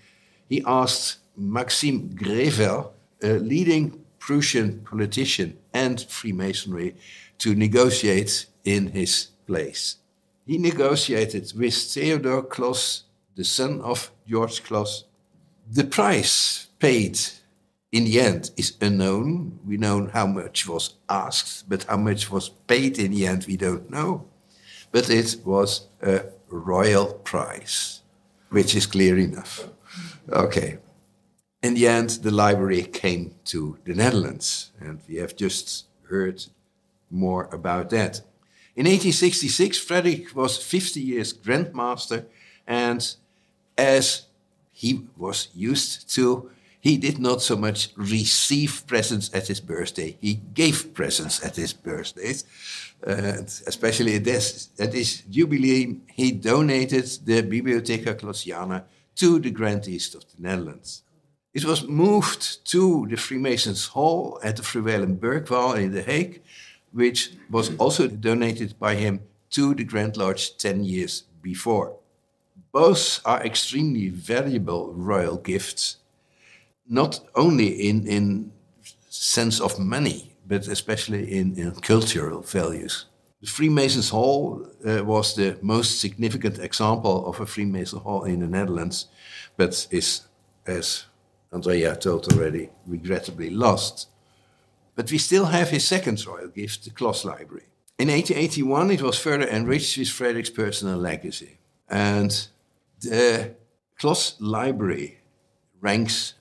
he 0.47 0.63
asked 0.65 1.17
Maxim 1.37 2.15
Grevel, 2.15 2.93
a 3.21 3.33
leading 3.33 4.03
Prussian 4.17 4.81
politician 4.81 5.57
and 5.73 6.01
Freemasonry, 6.01 6.95
to 7.37 7.55
negotiate 7.55 8.47
in 8.65 8.87
his 8.87 9.27
place. 9.47 9.97
He 10.45 10.57
negotiated 10.57 11.53
with 11.55 11.75
Theodor 11.75 12.41
Kloss, 12.41 13.03
the 13.35 13.43
son 13.43 13.81
of 13.81 14.11
George 14.27 14.63
Kloss, 14.63 15.03
the 15.71 15.83
price 15.83 16.67
paid 16.79 17.19
in 17.91 18.05
the 18.05 18.19
end 18.19 18.51
is 18.57 18.77
unknown. 18.81 19.59
We 19.65 19.77
know 19.77 20.09
how 20.11 20.25
much 20.25 20.67
was 20.67 20.95
asked, 21.07 21.69
but 21.69 21.83
how 21.83 21.97
much 21.97 22.31
was 22.31 22.49
paid 22.49 22.97
in 22.97 23.11
the 23.11 23.27
end, 23.27 23.45
we 23.47 23.57
don't 23.57 23.89
know. 23.89 24.25
But 24.91 25.09
it 25.09 25.37
was 25.45 25.87
a 26.01 26.23
royal 26.47 27.13
price, 27.13 28.01
which 28.49 28.75
is 28.75 28.85
clear 28.85 29.17
enough. 29.17 29.69
Okay. 30.31 30.79
In 31.61 31.73
the 31.73 31.87
end, 31.87 32.09
the 32.21 32.31
library 32.31 32.83
came 32.83 33.35
to 33.45 33.77
the 33.85 33.93
Netherlands, 33.93 34.71
and 34.79 34.99
we 35.07 35.15
have 35.17 35.35
just 35.35 35.85
heard 36.09 36.45
more 37.11 37.49
about 37.51 37.89
that. 37.89 38.21
In 38.75 38.85
1866, 38.85 39.77
Frederick 39.77 40.35
was 40.35 40.57
50 40.57 41.01
years 41.01 41.33
Grandmaster, 41.33 42.25
and 42.65 43.15
as 43.77 44.25
he 44.79 45.01
was 45.17 45.49
used 45.53 46.09
to. 46.15 46.49
He 46.79 46.95
did 46.95 47.19
not 47.19 47.41
so 47.41 47.57
much 47.57 47.89
receive 47.97 48.83
presents 48.87 49.29
at 49.33 49.47
his 49.47 49.59
birthday, 49.59 50.17
he 50.21 50.35
gave 50.53 50.93
presents 50.93 51.43
at 51.45 51.57
his 51.57 51.73
birthdays. 51.73 52.45
Uh, 53.05 53.43
especially 53.67 54.15
at 54.15 54.23
this, 54.25 54.69
at 54.77 54.93
his 54.93 55.21
jubilee, 55.29 55.99
he 56.13 56.31
donated 56.31 57.05
the 57.25 57.41
Bibliotheca 57.41 58.13
Klossiana 58.15 58.83
to 59.15 59.39
the 59.39 59.51
Grand 59.51 59.87
East 59.87 60.15
of 60.15 60.23
the 60.31 60.41
Netherlands. 60.47 61.03
It 61.53 61.65
was 61.65 61.87
moved 61.87 62.65
to 62.71 63.07
the 63.09 63.17
Freemasons' 63.17 63.87
Hall 63.87 64.39
at 64.43 64.55
the 64.57 64.63
Fluwelen 64.63 65.17
Burgwal 65.17 65.77
in 65.77 65.91
The 65.93 66.03
Hague, 66.03 66.41
which 66.91 67.31
was 67.49 67.75
also 67.77 68.07
donated 68.07 68.79
by 68.79 68.95
him 68.95 69.21
to 69.51 69.73
the 69.75 69.83
Grand 69.85 70.15
Lodge 70.15 70.57
10 70.57 70.83
years 70.83 71.23
before. 71.41 71.98
Both 72.71 73.21
are 73.25 73.43
extremely 73.43 74.09
valuable 74.09 74.93
royal 74.93 75.37
gifts, 75.37 75.97
not 76.87 77.19
only 77.35 77.89
in, 77.89 78.07
in 78.07 78.51
sense 79.09 79.59
of 79.59 79.79
money, 79.79 80.35
but 80.45 80.67
especially 80.67 81.31
in, 81.31 81.57
in 81.57 81.71
cultural 81.81 82.41
values. 82.41 83.05
The 83.41 83.47
Freemasons 83.47 84.09
Hall 84.09 84.67
uh, 84.85 85.03
was 85.03 85.35
the 85.35 85.57
most 85.61 86.01
significant 86.01 86.59
example 86.59 87.25
of 87.27 87.39
a 87.39 87.45
Freemason 87.45 87.99
Hall 87.99 88.25
in 88.25 88.41
the 88.41 88.47
Netherlands, 88.47 89.07
but 89.55 89.87
is, 89.91 90.27
as 90.67 91.05
Andrea 91.51 91.95
told 91.95 92.31
already, 92.33 92.69
regrettably 92.85 93.49
lost. 93.49 94.09
But 94.95 95.11
we 95.11 95.17
still 95.17 95.45
have 95.45 95.69
his 95.69 95.87
second 95.87 96.25
royal 96.25 96.49
gift, 96.49 96.83
the 96.83 96.89
Kloss 96.91 97.23
Library. 97.23 97.67
In 97.97 98.09
1881, 98.09 98.91
it 98.91 99.01
was 99.01 99.17
further 99.17 99.47
enriched 99.47 99.97
with 99.97 100.09
Frederick's 100.09 100.49
personal 100.49 100.97
legacy. 100.97 101.57
And 101.89 102.47
the 103.01 103.55
Kloss 103.99 104.35
Library 104.39 105.19
ranks 105.81 106.33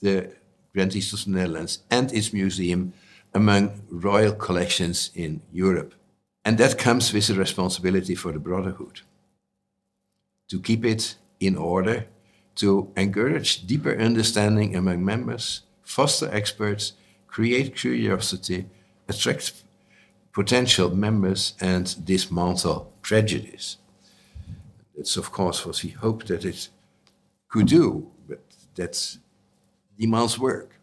the 0.00 0.32
Grand 0.72 0.94
East 0.94 1.12
of 1.12 1.24
the 1.24 1.30
Netherlands 1.30 1.80
and 1.90 2.12
its 2.12 2.32
museum 2.32 2.92
among 3.34 3.82
royal 3.88 4.32
collections 4.32 5.10
in 5.14 5.42
Europe. 5.52 5.94
And 6.44 6.58
that 6.58 6.78
comes 6.78 7.12
with 7.12 7.28
a 7.30 7.34
responsibility 7.34 8.14
for 8.14 8.32
the 8.32 8.38
Brotherhood 8.38 9.02
to 10.48 10.60
keep 10.60 10.84
it 10.84 11.16
in 11.38 11.56
order, 11.56 12.06
to 12.56 12.90
encourage 12.96 13.66
deeper 13.66 13.96
understanding 13.96 14.74
among 14.74 15.04
members, 15.04 15.62
foster 15.82 16.28
experts, 16.32 16.92
create 17.28 17.76
curiosity, 17.76 18.66
attract 19.08 19.62
potential 20.32 20.90
members, 20.94 21.54
and 21.60 22.04
dismantle 22.04 22.92
prejudice. 23.02 23.76
That's, 24.96 25.16
of 25.16 25.30
course, 25.32 25.64
what 25.64 25.82
we 25.82 25.90
hope 25.90 26.24
that 26.24 26.44
it 26.44 26.68
could 27.48 27.66
do, 27.66 28.10
but 28.28 28.40
that 28.74 29.18
demands 29.98 30.38
work. 30.38 30.80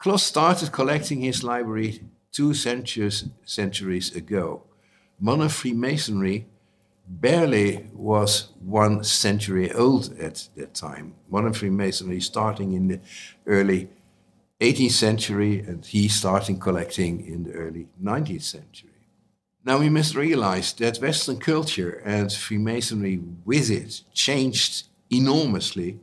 Kloss 0.00 0.20
started 0.20 0.72
collecting 0.72 1.22
his 1.22 1.42
library 1.42 2.02
two 2.32 2.54
centuries, 2.54 3.28
centuries 3.44 4.14
ago. 4.14 4.62
Modern 5.18 5.48
Freemasonry 5.48 6.46
barely 7.08 7.86
was 7.94 8.48
one 8.60 9.04
century 9.04 9.72
old 9.72 10.12
at 10.18 10.48
that 10.56 10.74
time. 10.74 11.14
Modern 11.30 11.52
Freemasonry 11.52 12.20
starting 12.20 12.72
in 12.72 12.88
the 12.88 13.00
early 13.46 13.88
18th 14.60 14.92
century, 14.92 15.60
and 15.60 15.84
he 15.84 16.08
starting 16.08 16.58
collecting 16.58 17.26
in 17.26 17.44
the 17.44 17.52
early 17.52 17.88
19th 18.02 18.42
century. 18.42 18.85
Now 19.66 19.78
we 19.78 19.88
must 19.88 20.14
realize 20.14 20.72
that 20.74 20.98
Western 20.98 21.38
culture 21.38 22.00
and 22.04 22.32
Freemasonry 22.32 23.18
with 23.44 23.68
it 23.68 24.02
changed 24.14 24.86
enormously 25.10 25.98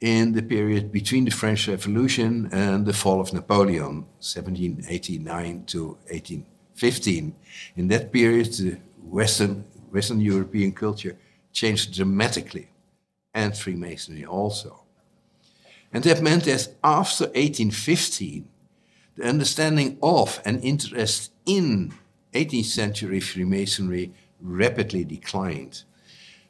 in 0.00 0.32
the 0.32 0.42
period 0.42 0.90
between 0.90 1.24
the 1.24 1.30
French 1.30 1.68
Revolution 1.68 2.48
and 2.50 2.84
the 2.84 2.92
fall 2.92 3.20
of 3.20 3.32
Napoleon, 3.32 4.06
1789 4.18 5.64
to 5.66 5.86
1815. 6.10 7.36
In 7.76 7.86
that 7.86 8.10
period, 8.10 8.52
the 8.54 8.78
Western, 9.04 9.64
Western 9.92 10.20
European 10.20 10.72
culture 10.72 11.16
changed 11.52 11.94
dramatically, 11.94 12.70
and 13.32 13.56
Freemasonry 13.56 14.24
also. 14.24 14.82
And 15.92 16.02
that 16.02 16.22
meant 16.22 16.42
that 16.46 16.74
after 16.82 17.26
1815, 17.26 18.48
the 19.14 19.28
understanding 19.28 19.96
of 20.02 20.40
and 20.44 20.60
interest 20.64 21.30
in 21.46 21.94
18th 22.44 22.64
century 22.66 23.20
Freemasonry 23.20 24.12
rapidly 24.40 25.04
declined. 25.04 25.82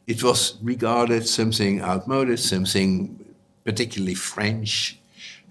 It 0.07 0.23
was 0.23 0.59
regarded 0.63 1.27
something 1.27 1.81
outmoded, 1.81 2.39
something 2.39 3.25
particularly 3.65 4.15
French, 4.15 4.99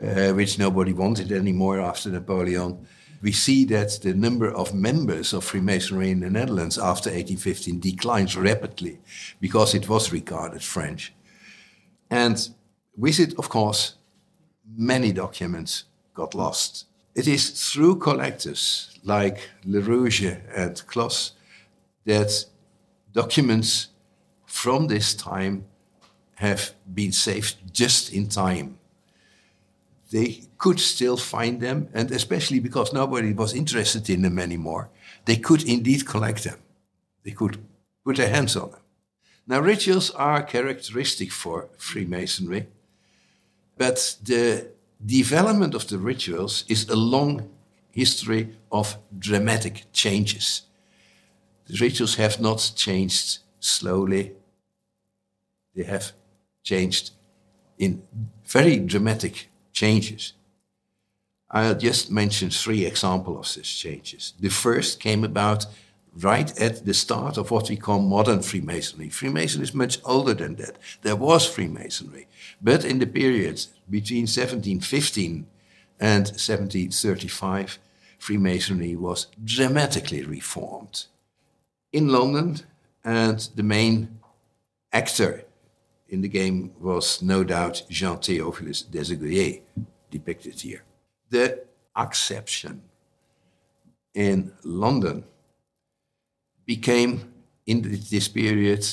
uh, 0.02 0.32
which 0.32 0.58
nobody 0.58 0.94
wanted 0.94 1.32
anymore 1.32 1.80
after 1.82 2.10
Napoleon. 2.10 2.88
We 3.22 3.32
see 3.32 3.66
that 3.66 4.00
the 4.02 4.14
number 4.14 4.50
of 4.52 4.74
members 4.74 5.34
of 5.34 5.44
Freemasonry 5.44 6.12
in 6.12 6.20
the 6.20 6.30
Netherlands 6.30 6.78
after 6.78 7.10
1815 7.10 7.80
declines 7.80 8.38
rapidly 8.38 9.00
because 9.42 9.74
it 9.74 9.90
was 9.90 10.12
regarded 10.12 10.64
French. 10.64 11.14
And 12.10 12.50
with 12.96 13.20
it, 13.20 13.38
of 13.38 13.50
course, 13.50 13.96
many 14.78 15.12
documents 15.12 15.86
got 16.14 16.36
lost. 16.36 16.86
It 17.16 17.28
is 17.28 17.72
through 17.72 18.00
collectors 18.00 19.00
like 19.04 19.50
Le 19.64 19.80
Rouge 19.80 20.24
and 20.24 20.76
Kloss 20.86 21.32
that 22.04 22.46
documents 23.14 23.88
from 24.46 24.88
this 24.88 25.16
time 25.16 25.66
have 26.36 26.74
been 26.94 27.14
saved 27.14 27.56
just 27.72 28.12
in 28.12 28.28
time. 28.28 28.78
They 30.12 30.44
could 30.58 30.80
still 30.80 31.16
find 31.16 31.62
them, 31.62 31.88
and 31.94 32.12
especially 32.12 32.60
because 32.60 32.92
nobody 32.92 33.32
was 33.32 33.54
interested 33.54 34.10
in 34.10 34.22
them 34.22 34.38
anymore, 34.38 34.90
they 35.24 35.38
could 35.38 35.64
indeed 35.64 36.06
collect 36.06 36.44
them. 36.44 36.60
They 37.24 37.32
could 37.32 37.58
put 38.04 38.18
their 38.18 38.30
hands 38.30 38.58
on 38.58 38.72
them. 38.72 38.80
Now, 39.48 39.62
rituals 39.62 40.12
are 40.12 40.44
characteristic 40.44 41.32
for 41.32 41.70
Freemasonry, 41.78 42.68
but 43.78 44.18
the 44.22 44.75
development 45.06 45.76
of 45.76 45.88
the 45.88 45.98
rituals 45.98 46.66
is 46.68 46.90
a 46.90 46.96
long 46.96 47.50
history 47.92 48.56
of 48.72 48.98
dramatic 49.18 49.86
changes. 49.94 50.64
The 51.68 51.78
rituals 51.80 52.16
have 52.16 52.40
not 52.40 52.72
changed 52.76 53.40
slowly, 53.60 54.34
they 55.76 55.84
have 55.84 56.12
changed 56.64 57.12
in 57.78 58.04
very 58.46 58.78
dramatic 58.80 59.50
changes. 59.74 60.34
I'll 61.50 61.76
just 61.76 62.12
mention 62.12 62.50
three 62.50 62.86
examples 62.86 63.38
of 63.38 63.48
such 63.48 63.80
changes. 63.80 64.34
The 64.40 64.50
first 64.50 65.00
came 65.00 65.24
about 65.24 65.66
right 66.22 66.58
at 66.60 66.86
the 66.86 66.94
start 66.94 67.38
of 67.38 67.52
what 67.52 67.70
we 67.70 67.76
call 67.76 68.00
modern 68.00 68.42
Freemasonry. 68.42 69.10
Freemasonry 69.10 69.64
is 69.64 69.74
much 69.74 70.00
older 70.06 70.34
than 70.34 70.56
that. 70.56 70.78
There 71.02 71.16
was 71.16 71.46
Freemasonry, 71.46 72.28
but 72.62 72.86
in 72.86 73.00
the 73.00 73.08
period 73.08 73.66
between 73.90 74.22
1715 74.22 75.46
and 76.00 76.24
1735, 76.24 77.80
Freemasonry 78.18 78.96
was 78.96 79.28
dramatically 79.44 80.24
reformed. 80.24 81.06
In 81.92 82.08
London, 82.08 82.62
and 83.04 83.48
the 83.56 83.64
main 83.64 84.20
actor 84.92 85.44
in 86.10 86.22
the 86.22 86.28
game 86.28 86.72
was 86.80 87.22
no 87.22 87.44
doubt 87.44 87.84
Jean 87.90 88.18
Theophilus 88.18 88.84
Desaguliers, 88.84 89.62
depicted 90.10 90.60
here. 90.60 90.84
The 91.30 91.66
exception 91.98 92.82
in 94.14 94.54
London 94.64 95.26
became, 96.66 97.34
in 97.66 97.82
this 98.10 98.28
period, 98.28 98.88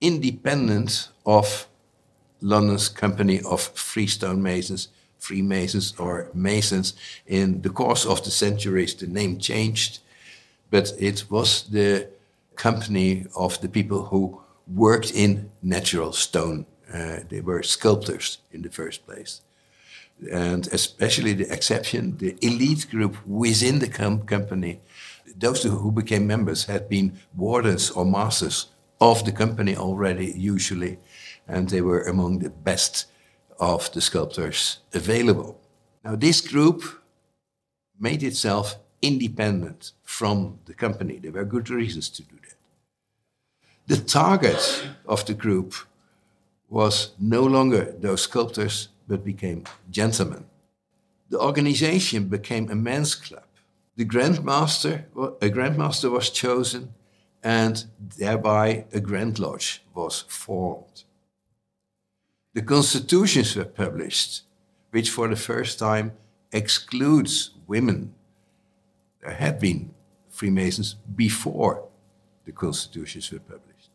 independent 0.00 1.08
of 1.24 1.66
London's 2.40 2.88
company 2.88 3.40
of 3.42 3.60
freestone 3.60 4.42
masons, 4.42 4.88
Freemasons, 5.18 5.94
or 5.98 6.30
Masons. 6.34 6.94
In 7.26 7.62
the 7.62 7.70
course 7.70 8.06
of 8.06 8.22
the 8.22 8.30
centuries, 8.30 8.94
the 8.94 9.06
name 9.06 9.38
changed, 9.38 10.00
but 10.70 10.92
it 10.98 11.24
was 11.30 11.64
the 11.64 12.08
company 12.54 13.26
of 13.36 13.60
the 13.60 13.68
people 13.68 14.04
who 14.04 14.40
worked 14.72 15.10
in 15.12 15.50
natural 15.62 16.12
stone. 16.12 16.66
Uh, 16.92 17.18
they 17.28 17.40
were 17.40 17.62
sculptors 17.62 18.38
in 18.52 18.62
the 18.62 18.70
first 18.70 19.06
place. 19.06 19.40
And 20.32 20.66
especially 20.72 21.34
the 21.34 21.52
exception, 21.52 22.16
the 22.18 22.36
elite 22.40 22.88
group 22.90 23.16
within 23.26 23.80
the 23.80 23.88
com 23.88 24.22
company, 24.22 24.80
those 25.36 25.62
who 25.62 25.90
became 25.90 26.26
members 26.26 26.64
had 26.64 26.88
been 26.88 27.18
wardens 27.34 27.90
or 27.90 28.04
masters 28.04 28.66
of 29.00 29.24
the 29.24 29.32
company 29.32 29.76
already, 29.76 30.32
usually, 30.36 30.98
and 31.46 31.68
they 31.68 31.80
were 31.80 32.02
among 32.02 32.38
the 32.38 32.50
best 32.50 33.06
of 33.58 33.90
the 33.92 34.00
sculptors 34.00 34.78
available. 34.92 35.60
Now, 36.04 36.16
this 36.16 36.40
group 36.40 36.82
made 37.98 38.22
itself 38.22 38.76
independent 39.02 39.92
from 40.02 40.58
the 40.66 40.74
company. 40.74 41.18
There 41.18 41.32
were 41.32 41.44
good 41.44 41.70
reasons 41.70 42.08
to 42.10 42.22
do 42.22 42.36
that. 42.36 42.56
The 43.86 44.04
target 44.04 44.86
of 45.06 45.24
the 45.26 45.34
group 45.34 45.74
was 46.68 47.12
no 47.18 47.42
longer 47.42 47.94
those 47.98 48.22
sculptors, 48.22 48.88
but 49.06 49.24
became 49.24 49.64
gentlemen. 49.90 50.46
The 51.30 51.40
organization 51.40 52.28
became 52.28 52.70
a 52.70 52.74
men's 52.74 53.14
club. 53.14 53.45
The 53.96 54.04
grandmaster, 54.04 55.04
a 55.40 55.48
grandmaster 55.48 56.10
was 56.10 56.28
chosen, 56.28 56.94
and 57.42 57.84
thereby 58.18 58.84
a 58.92 59.00
grand 59.00 59.38
lodge 59.38 59.82
was 59.94 60.24
formed. 60.28 61.04
The 62.52 62.62
constitutions 62.62 63.56
were 63.56 63.64
published, 63.64 64.42
which 64.90 65.10
for 65.10 65.28
the 65.28 65.36
first 65.36 65.78
time 65.78 66.12
excludes 66.52 67.52
women. 67.66 68.14
There 69.20 69.34
had 69.34 69.58
been 69.58 69.94
Freemasons 70.28 70.96
before 71.14 71.88
the 72.44 72.52
constitutions 72.52 73.32
were 73.32 73.38
published. 73.38 73.90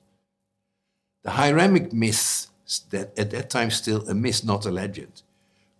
The 1.23 1.31
Hiramic 1.31 1.93
myth, 1.93 2.47
that 2.89 3.17
at 3.17 3.29
that 3.31 3.51
time 3.51 3.69
still 3.69 4.09
a 4.09 4.15
myth, 4.15 4.43
not 4.43 4.65
a 4.65 4.71
legend, 4.71 5.21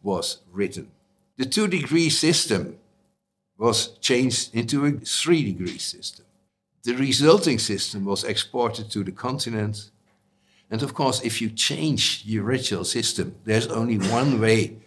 was 0.03 0.41
written. 0.51 0.91
The 1.37 1.45
two 1.45 1.67
degree 1.67 2.09
system 2.09 2.77
was 3.61 3.89
changed 3.99 4.55
into 4.55 4.87
a 4.87 4.91
three 4.91 5.43
degree 5.43 5.77
system. 5.77 6.25
The 6.81 6.95
resulting 6.95 7.59
system 7.59 8.05
was 8.05 8.23
exported 8.23 8.89
to 8.89 9.03
the 9.03 9.11
continent. 9.11 9.91
And 10.71 10.81
of 10.81 10.95
course, 10.95 11.21
if 11.21 11.39
you 11.41 11.51
change 11.51 12.23
your 12.25 12.43
ritual 12.43 12.85
system, 12.85 13.35
there's 13.43 13.67
only 13.67 13.99
one 13.99 14.41
way 14.41 14.77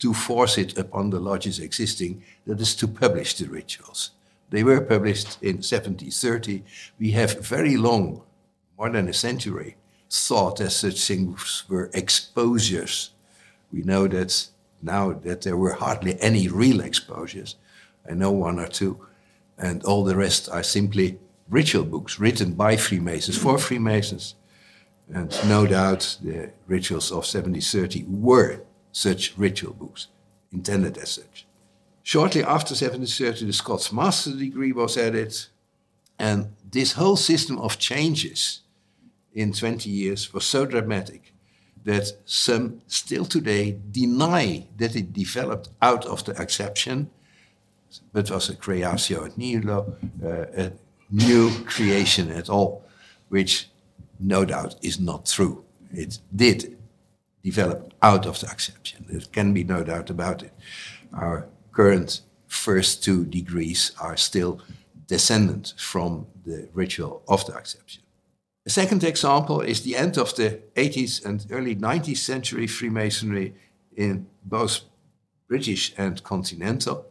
to 0.00 0.12
force 0.12 0.58
it 0.58 0.76
upon 0.76 1.08
the 1.08 1.18
lodges 1.18 1.58
existing 1.58 2.22
that 2.46 2.60
is 2.60 2.74
to 2.76 2.86
publish 2.86 3.32
the 3.34 3.46
rituals. 3.46 4.10
They 4.50 4.62
were 4.62 4.82
published 4.82 5.38
in 5.40 5.56
1730. 5.56 6.64
We 6.98 7.12
have 7.12 7.40
very 7.40 7.78
long, 7.78 8.20
more 8.76 8.90
than 8.90 9.08
a 9.08 9.14
century, 9.14 9.76
thought 10.10 10.58
that 10.58 10.70
such 10.70 11.00
things 11.06 11.64
were 11.66 11.90
exposures. 11.94 13.10
We 13.72 13.82
know 13.82 14.06
that 14.08 14.48
now 14.82 15.12
that 15.12 15.40
there 15.42 15.56
were 15.56 15.72
hardly 15.72 16.20
any 16.20 16.46
real 16.48 16.80
exposures. 16.80 17.56
I 18.08 18.14
know 18.14 18.32
one 18.32 18.58
or 18.58 18.68
two, 18.68 19.06
and 19.58 19.84
all 19.84 20.04
the 20.04 20.16
rest 20.16 20.48
are 20.48 20.62
simply 20.62 21.18
ritual 21.48 21.84
books 21.84 22.18
written 22.18 22.52
by 22.52 22.76
Freemasons 22.76 23.38
for 23.38 23.58
Freemasons. 23.58 24.34
And 25.12 25.30
no 25.48 25.66
doubt 25.66 26.18
the 26.22 26.52
rituals 26.66 27.10
of 27.10 27.18
1730 27.18 28.04
were 28.08 28.62
such 28.92 29.36
ritual 29.36 29.72
books, 29.72 30.08
intended 30.52 30.98
as 30.98 31.10
such. 31.10 31.46
Shortly 32.02 32.42
after 32.42 32.72
1730, 32.72 33.46
the 33.46 33.52
Scots 33.52 33.92
Master 33.92 34.34
degree 34.34 34.72
was 34.72 34.96
added, 34.96 35.36
and 36.18 36.54
this 36.70 36.92
whole 36.92 37.16
system 37.16 37.58
of 37.58 37.78
changes 37.78 38.60
in 39.34 39.52
20 39.52 39.88
years 39.90 40.32
was 40.32 40.44
so 40.44 40.66
dramatic 40.66 41.32
that 41.84 42.12
some 42.24 42.82
still 42.86 43.24
today 43.24 43.78
deny 43.90 44.66
that 44.76 44.96
it 44.96 45.12
developed 45.12 45.68
out 45.80 46.04
of 46.06 46.24
the 46.24 46.32
exception, 46.40 47.10
but 48.12 48.30
was 48.30 48.48
a 48.50 48.56
creatio 48.56 49.26
ex 49.26 49.36
nihilo, 49.36 49.96
uh, 50.24 50.64
a 50.64 50.72
new 51.10 51.50
creation 51.64 52.30
at 52.30 52.48
all, 52.48 52.84
which 53.28 53.68
no 54.20 54.44
doubt 54.44 54.74
is 54.82 54.98
not 55.00 55.26
true. 55.26 55.64
It 55.92 56.18
did 56.34 56.76
develop 57.42 57.94
out 58.02 58.26
of 58.26 58.40
the 58.40 58.46
exception. 58.46 59.06
There 59.08 59.20
can 59.32 59.54
be 59.54 59.64
no 59.64 59.82
doubt 59.84 60.10
about 60.10 60.42
it. 60.42 60.52
Our 61.12 61.46
current 61.72 62.20
first 62.46 63.04
two 63.04 63.24
degrees 63.24 63.92
are 64.00 64.16
still 64.16 64.60
descendant 65.06 65.74
from 65.78 66.26
the 66.44 66.68
ritual 66.74 67.22
of 67.28 67.46
the 67.46 67.56
exception. 67.56 68.02
A 68.66 68.70
second 68.70 69.02
example 69.02 69.62
is 69.62 69.80
the 69.80 69.96
end 69.96 70.18
of 70.18 70.34
the 70.36 70.60
80s 70.76 71.24
and 71.24 71.46
early 71.50 71.74
19th 71.74 72.18
century 72.18 72.66
Freemasonry 72.66 73.54
in 73.96 74.26
both 74.44 74.80
British 75.48 75.94
and 75.96 76.22
continental. 76.22 77.06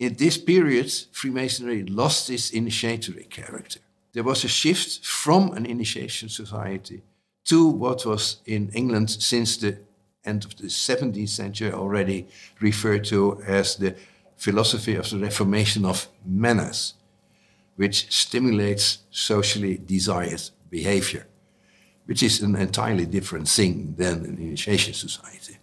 In 0.00 0.14
this 0.14 0.38
period, 0.38 0.90
Freemasonry 1.12 1.84
lost 1.84 2.30
its 2.30 2.50
initiatory 2.50 3.24
character. 3.24 3.80
There 4.14 4.24
was 4.24 4.44
a 4.44 4.48
shift 4.48 5.04
from 5.04 5.52
an 5.52 5.66
initiation 5.66 6.30
society 6.30 7.02
to 7.44 7.68
what 7.68 8.06
was 8.06 8.38
in 8.46 8.70
England 8.70 9.10
since 9.10 9.58
the 9.58 9.76
end 10.24 10.46
of 10.46 10.56
the 10.56 10.68
17th 10.68 11.28
century 11.28 11.72
already 11.72 12.26
referred 12.60 13.04
to 13.04 13.42
as 13.46 13.76
the 13.76 13.94
philosophy 14.38 14.94
of 14.94 15.08
the 15.10 15.18
Reformation 15.18 15.84
of 15.84 16.08
manners 16.24 16.94
which 17.76 18.10
stimulates 18.10 18.98
socially 19.10 19.78
desired 19.78 20.42
behavior, 20.70 21.26
which 22.06 22.22
is 22.22 22.40
an 22.40 22.56
entirely 22.56 23.04
different 23.04 23.48
thing 23.48 23.94
than 23.98 24.24
an 24.24 24.38
initiation 24.38 24.94
society. 24.94 25.58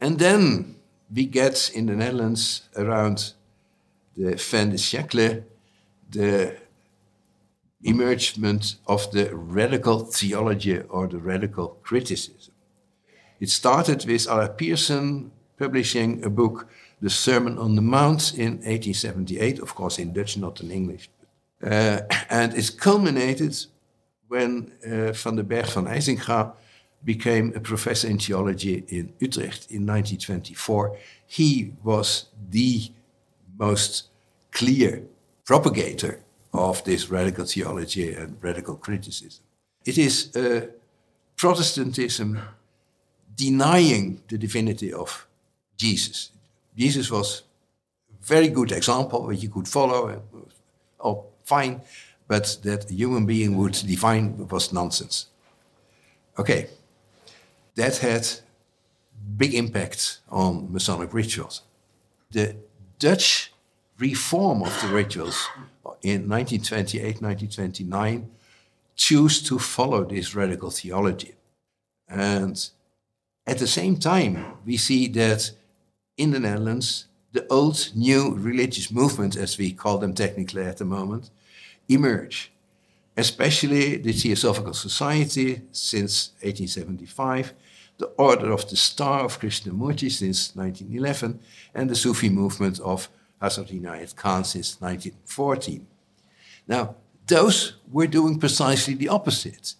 And 0.00 0.18
then 0.18 0.77
we 1.14 1.26
get 1.26 1.70
in 1.74 1.86
the 1.86 1.94
Netherlands 1.94 2.68
around 2.76 3.34
the 4.16 4.36
fin 4.36 4.70
de 4.70 4.76
siècle 4.76 5.44
the 6.10 6.56
emergement 7.82 8.76
of 8.86 9.10
the 9.12 9.30
radical 9.34 10.00
theology 10.00 10.80
or 10.80 11.06
the 11.06 11.18
radical 11.18 11.78
criticism. 11.82 12.54
It 13.40 13.50
started 13.50 14.04
with 14.04 14.26
Allard 14.26 14.56
Pierson 14.56 15.30
publishing 15.58 16.24
a 16.24 16.30
book 16.30 16.68
the 17.00 17.10
Sermon 17.10 17.58
on 17.58 17.76
the 17.76 17.82
Mount 17.82 18.34
in 18.34 18.54
1878, 18.64 19.60
of 19.60 19.74
course 19.74 19.98
in 19.98 20.12
Dutch, 20.12 20.36
not 20.36 20.60
in 20.60 20.70
English. 20.70 21.08
Uh, 21.62 22.00
and 22.30 22.54
it 22.54 22.76
culminated 22.78 23.56
when 24.26 24.72
uh, 24.84 25.12
Van 25.12 25.36
den 25.36 25.46
Bergh 25.46 25.72
van 25.72 25.86
Eysinga 25.86 26.52
became 27.04 27.52
a 27.54 27.60
professor 27.60 28.08
in 28.08 28.18
theology 28.18 28.84
in 28.88 29.12
Utrecht 29.20 29.70
in 29.70 29.86
1924. 29.86 30.96
He 31.26 31.72
was 31.82 32.26
the 32.50 32.90
most 33.58 34.08
clear 34.50 35.02
propagator 35.44 36.22
of 36.52 36.82
this 36.84 37.10
radical 37.10 37.44
theology 37.44 38.12
and 38.14 38.36
radical 38.42 38.76
criticism. 38.76 39.44
It 39.84 39.98
is 39.98 40.34
uh, 40.36 40.66
Protestantism 41.36 42.40
denying 43.36 44.20
the 44.28 44.36
divinity 44.36 44.92
of 44.92 45.28
Jesus. 45.76 46.32
Jesus 46.76 47.12
was 47.12 47.42
a 48.10 48.26
very 48.26 48.48
good 48.48 48.72
example 48.72 49.28
that 49.28 49.36
you 49.36 49.48
could 49.48 49.68
follow, 49.68 50.20
or 50.98 51.24
fine, 51.44 51.80
but 52.26 52.58
that 52.64 52.90
a 52.90 52.92
human 52.92 53.24
being 53.24 53.56
would 53.56 53.74
define 53.86 54.48
was 54.48 54.72
nonsense. 54.72 55.28
Okay, 56.36 56.66
that 57.78 57.98
had 57.98 58.28
big 59.36 59.54
impact 59.54 60.18
on 60.28 60.72
Masonic 60.72 61.14
rituals. 61.14 61.62
The 62.32 62.56
Dutch 62.98 63.52
reform 63.98 64.62
of 64.62 64.80
the 64.82 64.88
rituals 64.88 65.48
in 66.02 66.28
1928, 66.28 67.22
1929 67.22 68.30
choose 68.96 69.40
to 69.42 69.60
follow 69.60 70.04
this 70.04 70.34
radical 70.34 70.70
theology. 70.70 71.36
And 72.08 72.68
at 73.46 73.58
the 73.58 73.66
same 73.68 73.96
time, 73.96 74.44
we 74.66 74.76
see 74.76 75.06
that 75.08 75.52
in 76.16 76.32
the 76.32 76.40
Netherlands, 76.40 77.06
the 77.32 77.46
old 77.48 77.92
new 77.94 78.34
religious 78.34 78.90
movements, 78.90 79.36
as 79.36 79.56
we 79.56 79.72
call 79.72 79.98
them 79.98 80.14
technically 80.14 80.64
at 80.64 80.78
the 80.78 80.84
moment, 80.84 81.30
emerge, 81.88 82.50
especially 83.16 83.98
the 83.98 84.12
Theosophical 84.12 84.74
Society 84.74 85.62
since 85.70 86.30
1875, 86.42 87.54
the 87.98 88.06
Order 88.16 88.52
of 88.52 88.68
the 88.70 88.76
Star 88.76 89.24
of 89.24 89.40
Krishnamurti 89.40 90.10
since 90.10 90.54
1911, 90.54 91.40
and 91.74 91.90
the 91.90 91.96
Sufi 91.96 92.28
movement 92.28 92.80
of 92.80 93.08
Hazrat 93.42 93.70
Inayat 93.70 94.14
Khan 94.16 94.44
since 94.44 94.80
1914. 94.80 95.86
Now, 96.66 96.94
those 97.26 97.74
were 97.90 98.06
doing 98.06 98.38
precisely 98.38 98.94
the 98.94 99.08
opposite. 99.08 99.74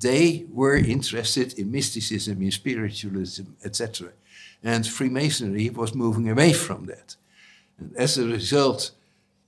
They 0.00 0.46
were 0.52 0.76
interested 0.76 1.58
in 1.58 1.70
mysticism, 1.70 2.42
in 2.42 2.50
spiritualism, 2.50 3.44
etc. 3.64 4.10
And 4.62 4.86
Freemasonry 4.86 5.70
was 5.70 5.94
moving 5.94 6.28
away 6.28 6.52
from 6.52 6.86
that. 6.86 7.16
And 7.78 7.96
as 7.96 8.18
a 8.18 8.26
result, 8.26 8.90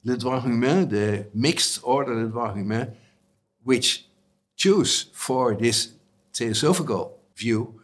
Le 0.05 0.17
Droit 0.17 0.43
Humain, 0.43 0.89
the 0.89 1.27
mixed 1.35 1.81
order 1.83 2.15
Le 2.15 2.29
Droit 2.29 2.57
Humain, 2.57 2.93
which 3.65 4.07
chose 4.57 5.07
for 5.13 5.55
this 5.55 5.93
theosophical 6.33 7.19
view, 7.37 7.81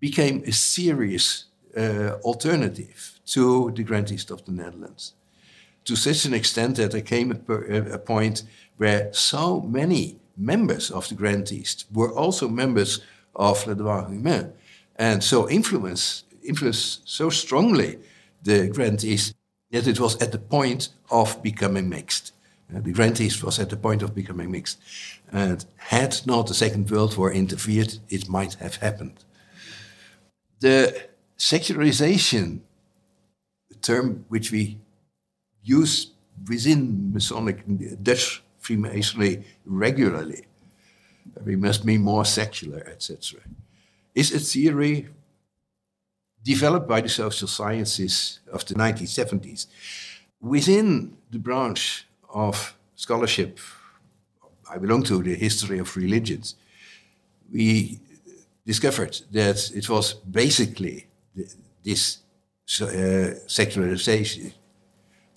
became 0.00 0.42
a 0.46 0.52
serious 0.52 1.44
uh, 1.76 2.12
alternative 2.22 3.20
to 3.26 3.72
the 3.74 3.82
Grand 3.82 4.10
East 4.10 4.30
of 4.30 4.44
the 4.44 4.52
Netherlands. 4.52 5.14
To 5.84 5.96
such 5.96 6.24
an 6.24 6.34
extent 6.34 6.76
that 6.76 6.92
there 6.92 7.00
came 7.00 7.32
a, 7.48 7.92
a 7.92 7.98
point 7.98 8.42
where 8.76 9.12
so 9.12 9.60
many 9.60 10.18
members 10.36 10.90
of 10.90 11.08
the 11.08 11.14
Grand 11.14 11.50
East 11.50 11.86
were 11.92 12.12
also 12.12 12.48
members 12.48 13.00
of 13.34 13.66
Le 13.66 13.74
Droit 13.74 14.08
Humain, 14.08 14.52
and 14.96 15.22
so 15.22 15.48
influenced, 15.48 16.24
influenced 16.42 17.08
so 17.08 17.30
strongly 17.30 17.98
the 18.42 18.68
Grand 18.68 19.04
East 19.04 19.34
Yet 19.70 19.86
it 19.86 20.00
was 20.00 20.20
at 20.22 20.32
the 20.32 20.38
point 20.38 20.88
of 21.10 21.42
becoming 21.42 21.88
mixed. 21.88 22.32
Uh, 22.74 22.80
the 22.80 22.92
Grand 22.92 23.20
East 23.20 23.42
was 23.42 23.58
at 23.58 23.70
the 23.70 23.76
point 23.76 24.02
of 24.02 24.14
becoming 24.14 24.50
mixed. 24.50 24.78
And 25.30 25.64
had 25.76 26.20
not 26.26 26.46
the 26.46 26.54
Second 26.54 26.90
World 26.90 27.16
War 27.16 27.30
interfered, 27.30 27.98
it 28.08 28.28
might 28.28 28.54
have 28.54 28.76
happened. 28.76 29.24
The 30.60 31.08
secularization, 31.36 32.62
the 33.68 33.76
term 33.76 34.24
which 34.28 34.50
we 34.50 34.78
use 35.62 36.12
within 36.48 37.12
Masonic 37.12 37.62
Dutch 38.02 38.42
Freemasonry 38.58 39.44
regularly, 39.64 40.44
we 41.44 41.56
must 41.56 41.86
be 41.86 41.98
more 41.98 42.24
secular, 42.24 42.82
etc., 42.86 43.40
is 44.14 44.32
a 44.32 44.40
theory 44.40 45.08
developed 46.42 46.88
by 46.88 47.00
the 47.00 47.08
social 47.08 47.46
sciences 47.46 48.40
of 48.52 48.64
the 48.64 48.74
1970s. 48.74 49.66
Within 50.40 51.16
the 51.30 51.38
branch 51.38 52.06
of 52.28 52.76
scholarship 52.96 53.60
I 54.70 54.78
belong 54.78 55.02
to, 55.04 55.22
the 55.22 55.34
history 55.34 55.78
of 55.78 55.96
religions, 55.96 56.56
we 57.50 58.00
discovered 58.68 59.14
that 59.32 59.70
it 59.74 59.88
was 59.88 60.12
basically 60.12 61.06
this 61.82 62.18
uh, 62.82 63.30
secularization 63.46 64.52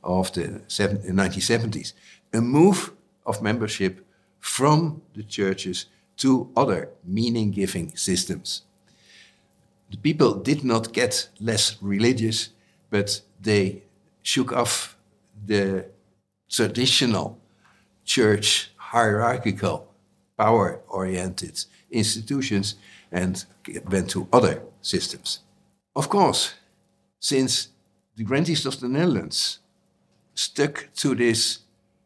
of 0.04 0.34
the 0.34 0.44
1970s, 0.68 1.94
a 2.34 2.42
move 2.42 2.92
of 3.26 3.42
membership 3.42 4.06
from 4.40 5.02
the 5.14 5.24
churches 5.24 5.86
to 6.18 6.50
other 6.58 6.90
meaning 7.06 7.52
giving 7.52 7.96
systems. 7.96 8.64
The 9.92 9.98
people 9.98 10.34
did 10.34 10.66
not 10.66 10.92
get 10.92 11.30
less 11.40 11.78
religious, 11.82 12.50
but 12.90 13.22
they 13.42 13.84
shook 14.22 14.52
off 14.52 14.98
the 15.46 15.86
traditional 16.50 17.40
church 18.04 18.72
hierarchical, 18.76 19.88
power 20.38 20.82
oriented 20.90 21.64
institutions 21.92 22.76
and 23.12 23.46
went 23.90 24.10
to 24.12 24.28
other 24.32 24.64
systems. 24.82 25.40
Of 25.96 26.10
course, 26.10 26.54
since 27.20 27.70
the 28.16 28.24
Grand 28.24 28.50
East 28.50 28.66
of 28.66 28.80
the 28.80 28.88
Netherlands 28.88 29.60
stuck 30.34 30.90
to 30.96 31.16
this 31.16 31.60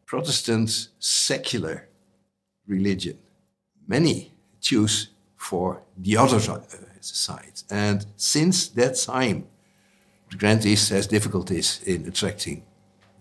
Protestant 0.04 0.88
secular 0.98 1.88
religion, 2.66 3.18
many 3.86 4.32
choose 4.60 5.08
for 5.36 5.82
the 5.96 6.16
other 6.16 6.36
uh, 6.36 6.60
side. 7.00 7.62
And 7.70 8.06
since 8.16 8.68
that 8.68 8.96
time, 8.96 9.46
the 10.30 10.36
Grand 10.36 10.66
East 10.66 10.90
has 10.90 11.06
difficulties 11.06 11.80
in 11.86 12.06
attracting 12.06 12.64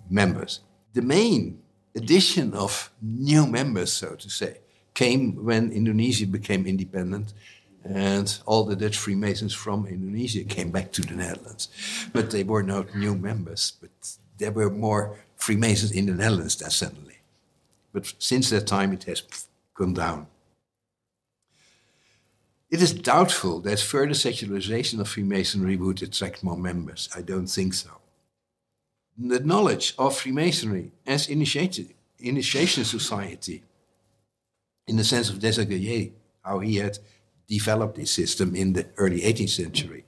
members. 0.10 0.62
The 0.93 1.02
main 1.02 1.60
addition 1.95 2.54
of 2.54 2.91
new 3.02 3.45
members, 3.45 3.93
so 3.93 4.15
to 4.15 4.30
say, 4.30 4.58
came 4.93 5.43
when 5.43 5.71
Indonesia 5.71 6.26
became 6.26 6.65
independent 6.65 7.34
and 7.86 8.39
all 8.45 8.63
the 8.63 8.76
Dutch 8.76 8.98
Freemasons 8.98 9.54
from 9.54 9.86
Indonesia 9.86 10.43
came 10.43 10.71
back 10.71 10.91
to 10.93 11.04
the 11.04 11.13
Netherlands. 11.13 11.69
But 12.12 12.32
they 12.32 12.43
were 12.43 12.63
not 12.63 12.95
new 12.95 13.15
members, 13.15 13.74
but 13.80 13.91
there 14.38 14.52
were 14.52 14.71
more 14.71 15.19
Freemasons 15.38 15.91
in 15.91 16.08
the 16.08 16.13
Netherlands 16.13 16.56
than 16.56 16.71
suddenly. 16.71 17.19
But 17.93 18.12
since 18.17 18.50
that 18.50 18.67
time, 18.67 18.91
it 18.91 19.04
has 19.04 19.24
gone 19.76 19.93
down. 19.93 20.28
It 22.71 22.82
is 22.82 22.93
doubtful 22.93 23.60
that 23.62 23.80
further 23.80 24.15
secularization 24.15 25.00
of 25.00 25.08
Freemasonry 25.08 25.78
would 25.78 26.02
attract 26.02 26.43
more 26.43 26.58
members. 26.58 27.08
I 27.15 27.21
don't 27.21 27.48
think 27.48 27.76
so. 27.76 27.91
The 29.17 29.39
knowledge 29.39 29.93
of 29.98 30.17
Freemasonry 30.17 30.91
as 31.06 31.30
initiated, 31.30 31.93
initiation 32.19 32.84
society, 32.84 33.63
in 34.88 34.98
the 34.98 35.04
sense 35.04 35.30
of 35.30 35.39
Desaguliers, 35.39 36.12
how 36.43 36.60
he 36.60 36.78
had 36.78 37.00
developed 37.47 37.95
this 37.95 38.12
system 38.12 38.55
in 38.55 38.73
the 38.73 38.88
early 38.97 39.21
18th 39.21 39.49
century, 39.49 40.05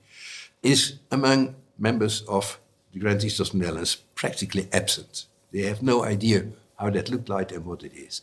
is 0.62 0.98
among 1.10 1.54
members 1.78 2.22
of 2.22 2.58
the 2.92 2.98
Grand 2.98 3.22
of 3.22 3.50
the 3.50 3.58
Netherlands 3.58 3.96
practically 4.14 4.68
absent. 4.72 5.26
They 5.52 5.62
have 5.62 5.82
no 5.82 6.04
idea 6.04 6.46
how 6.78 6.90
that 6.90 7.10
looked 7.10 7.28
like 7.28 7.52
and 7.52 7.64
what 7.64 7.82
it 7.82 7.92
is. 7.94 8.22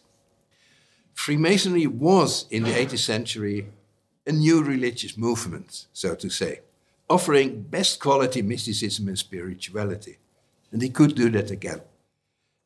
Freemasonry 1.13 1.87
was, 1.87 2.45
in 2.49 2.63
the 2.63 2.71
18th 2.71 2.99
century, 2.99 3.67
a 4.27 4.31
new 4.31 4.61
religious 4.61 5.17
movement, 5.17 5.87
so 5.93 6.15
to 6.15 6.29
say, 6.29 6.61
offering 7.09 7.61
best 7.61 7.99
quality 7.99 8.41
mysticism 8.41 9.07
and 9.07 9.17
spirituality. 9.17 10.17
And 10.71 10.81
they 10.81 10.89
could 10.89 11.15
do 11.15 11.29
that 11.29 11.51
again. 11.51 11.81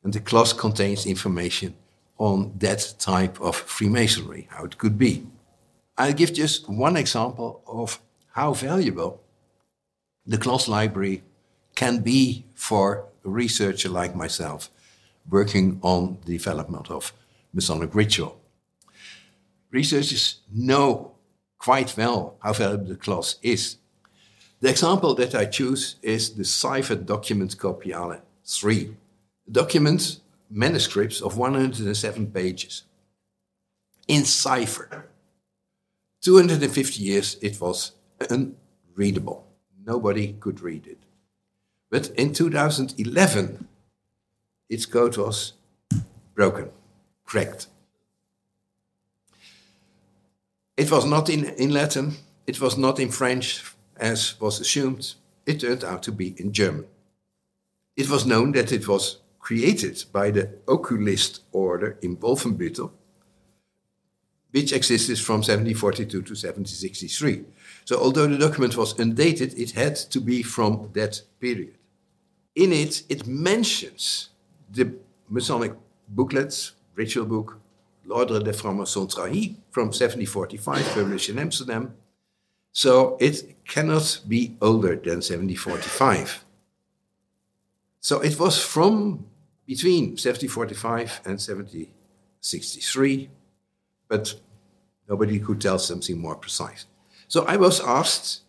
And 0.02 0.12
the 0.12 0.20
Kloss 0.20 0.56
contains 0.56 1.06
information 1.06 1.74
on 2.18 2.52
that 2.58 2.94
type 2.98 3.40
of 3.40 3.54
Freemasonry, 3.54 4.48
how 4.50 4.64
it 4.64 4.78
could 4.78 4.98
be. 4.98 5.26
I'll 5.96 6.12
give 6.12 6.32
just 6.32 6.68
one 6.68 6.96
example 6.96 7.62
of 7.66 8.00
how 8.32 8.54
valuable 8.54 9.22
the 10.26 10.38
Kloss 10.38 10.68
library 10.68 11.22
can 11.74 11.98
be 12.00 12.44
for 12.54 13.04
a 13.24 13.28
researcher 13.28 13.88
like 13.88 14.14
myself 14.14 14.70
working 15.28 15.78
on 15.82 16.18
the 16.24 16.36
development 16.36 16.90
of 16.90 17.12
Masonic 17.52 17.94
ritual. 17.94 18.40
Researchers 19.70 20.40
know 20.52 21.12
quite 21.58 21.96
well 21.96 22.36
how 22.42 22.52
valuable 22.52 22.86
the 22.86 22.96
Kloss 22.96 23.36
is. 23.42 23.76
The 24.60 24.70
example 24.70 25.14
that 25.14 25.34
I 25.34 25.46
choose 25.46 25.96
is 26.02 26.34
the 26.34 26.44
Cipher 26.44 26.96
Document 26.96 27.56
Copiale 27.56 28.20
3, 28.44 28.96
Documents, 29.50 30.20
manuscripts 30.50 31.20
of 31.20 31.36
107 31.36 32.30
pages 32.30 32.82
in 34.08 34.24
cipher. 34.24 35.06
250 36.22 37.02
years 37.02 37.36
it 37.40 37.60
was 37.60 37.92
unreadable. 38.28 39.46
Nobody 39.86 40.34
could 40.34 40.60
read 40.60 40.86
it. 40.86 40.98
But 41.90 42.08
in 42.10 42.32
2011, 42.32 43.68
its 44.68 44.86
code 44.86 45.16
was 45.16 45.54
broken, 46.34 46.70
cracked. 47.24 47.66
It 50.76 50.90
was 50.90 51.04
not 51.04 51.28
in, 51.28 51.44
in 51.44 51.72
Latin, 51.72 52.14
it 52.46 52.60
was 52.60 52.78
not 52.78 52.98
in 53.00 53.10
French, 53.10 53.64
as 53.96 54.40
was 54.40 54.60
assumed. 54.60 55.14
It 55.46 55.60
turned 55.60 55.84
out 55.84 56.02
to 56.04 56.12
be 56.12 56.34
in 56.38 56.52
German. 56.52 56.86
It 57.96 58.08
was 58.08 58.24
known 58.24 58.52
that 58.52 58.72
it 58.72 58.86
was 58.86 59.18
created 59.40 60.04
by 60.12 60.30
the 60.30 60.48
Oculist 60.68 61.42
order 61.52 61.98
in 62.02 62.16
Wolfenbüttel 62.16 62.90
which 64.52 64.72
existed 64.72 65.18
from 65.18 65.36
1742 65.36 66.10
to 66.10 66.16
1763. 66.18 67.44
So, 67.84 68.00
although 68.00 68.26
the 68.26 68.38
document 68.38 68.76
was 68.76 68.98
undated, 68.98 69.54
it 69.58 69.72
had 69.72 69.96
to 69.96 70.20
be 70.20 70.42
from 70.42 70.90
that 70.94 71.22
period. 71.40 71.74
In 72.54 72.72
it, 72.72 73.02
it 73.08 73.26
mentions 73.26 74.30
the 74.70 74.92
Masonic 75.28 75.74
booklets, 76.08 76.72
ritual 76.94 77.26
book, 77.26 77.58
L'Ordre 78.04 78.42
des 78.42 78.52
Francs-Maçons 78.52 79.14
from 79.70 79.86
1745, 79.86 80.94
published 80.94 81.28
in 81.28 81.38
Amsterdam. 81.38 81.94
So, 82.72 83.16
it 83.20 83.64
cannot 83.64 84.20
be 84.28 84.56
older 84.60 84.96
than 84.96 85.22
1745. 85.22 86.44
So, 88.00 88.20
it 88.20 88.38
was 88.38 88.58
from 88.58 89.26
between 89.66 90.16
1745 90.16 91.20
and 91.24 91.38
1763 91.38 93.30
but 94.10 94.34
nobody 95.08 95.38
could 95.38 95.60
tell 95.60 95.78
something 95.78 96.18
more 96.18 96.34
precise. 96.34 96.84
So 97.28 97.46
I 97.46 97.56
was 97.56 97.80
asked 97.80 98.42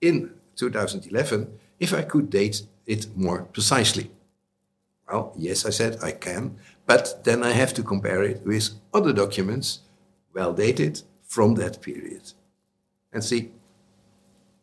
in 0.00 0.30
2011 0.56 1.58
if 1.80 1.92
I 1.92 2.02
could 2.02 2.30
date 2.30 2.62
it 2.86 3.16
more 3.16 3.42
precisely. 3.44 4.10
Well, 5.08 5.32
yes, 5.36 5.64
I 5.64 5.70
said 5.70 5.98
I 6.02 6.12
can, 6.12 6.56
but 6.84 7.24
then 7.24 7.42
I 7.42 7.52
have 7.52 7.72
to 7.74 7.82
compare 7.82 8.22
it 8.22 8.44
with 8.44 8.70
other 8.92 9.12
documents, 9.12 9.80
well 10.34 10.52
dated 10.52 11.02
from 11.22 11.54
that 11.54 11.80
period, 11.80 12.32
and 13.12 13.24
see 13.24 13.50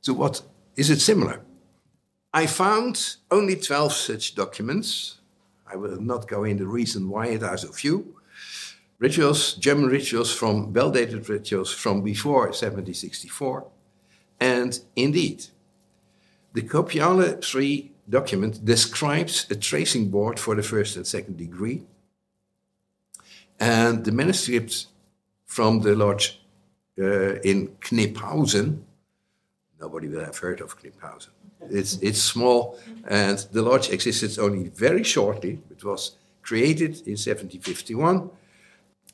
to 0.04 0.14
what 0.14 0.44
is 0.76 0.90
it 0.90 1.02
similar. 1.02 1.42
I 2.34 2.46
found 2.46 3.18
only 3.32 3.56
12 3.56 3.94
such 3.94 4.36
documents. 4.36 5.20
I 5.66 5.76
will 5.78 6.00
not 6.02 6.28
go 6.28 6.44
into 6.44 6.64
the 6.66 6.70
reason 6.70 7.10
why 7.10 7.28
it 7.28 7.42
are 7.42 7.58
so 7.58 7.72
few, 7.72 8.16
rituals, 9.04 9.56
German 9.56 9.88
rituals 9.88 10.34
from 10.34 10.72
well-dated 10.72 11.28
rituals 11.28 11.72
from 11.74 12.02
before 12.02 12.48
1764. 12.48 13.68
And 14.40 14.80
indeed, 14.96 15.48
the 16.54 16.62
Copiale 16.62 17.44
3 17.44 17.92
document 18.10 18.64
describes 18.64 19.46
a 19.50 19.56
tracing 19.56 20.10
board 20.10 20.40
for 20.40 20.56
the 20.56 20.64
first 20.64 20.96
and 20.96 21.06
second 21.06 21.38
degree. 21.38 21.82
And 23.60 24.06
the 24.06 24.14
manuscript 24.14 24.88
from 25.46 25.82
the 25.82 25.96
lodge 25.96 26.40
uh, 26.98 27.42
in 27.42 27.76
Kniphausen, 27.82 28.84
nobody 29.82 30.08
will 30.08 30.24
have 30.24 30.38
heard 30.38 30.62
of 30.62 30.78
Kniphausen. 30.80 31.34
It's, 31.70 31.98
it's 32.02 32.22
small, 32.22 32.80
and 33.08 33.38
the 33.52 33.62
lodge 33.62 33.90
existed 33.90 34.40
only 34.40 34.70
very 34.70 35.04
shortly. 35.04 35.60
It 35.70 35.84
was 35.84 36.16
created 36.42 36.94
in 37.08 37.18
1751 37.18 38.30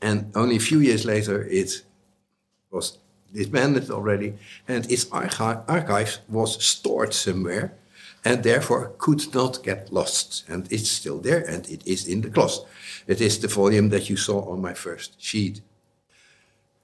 and 0.02 0.32
only 0.36 0.56
a 0.56 0.60
few 0.60 0.80
years 0.80 1.06
later, 1.06 1.44
it 1.44 1.84
was 2.72 2.98
disbanded 3.34 3.92
already, 3.92 4.34
and 4.68 4.90
its 4.92 5.12
archi- 5.12 5.62
archive 5.68 6.20
was 6.28 6.64
stored 6.64 7.14
somewhere, 7.14 7.74
and 8.26 8.44
therefore 8.44 8.94
could 8.98 9.34
not 9.34 9.64
get 9.64 9.94
lost. 9.94 10.46
And 10.50 10.72
it's 10.72 10.90
still 10.90 11.20
there, 11.20 11.44
and 11.48 11.70
it 11.70 11.86
is 11.86 12.08
in 12.08 12.22
the 12.22 12.30
Kloss. 12.30 12.66
It 13.08 13.22
is 13.22 13.40
the 13.40 13.48
volume 13.48 13.90
that 13.90 14.10
you 14.10 14.18
saw 14.18 14.50
on 14.52 14.62
my 14.62 14.74
first 14.74 15.22
sheet. 15.22 15.62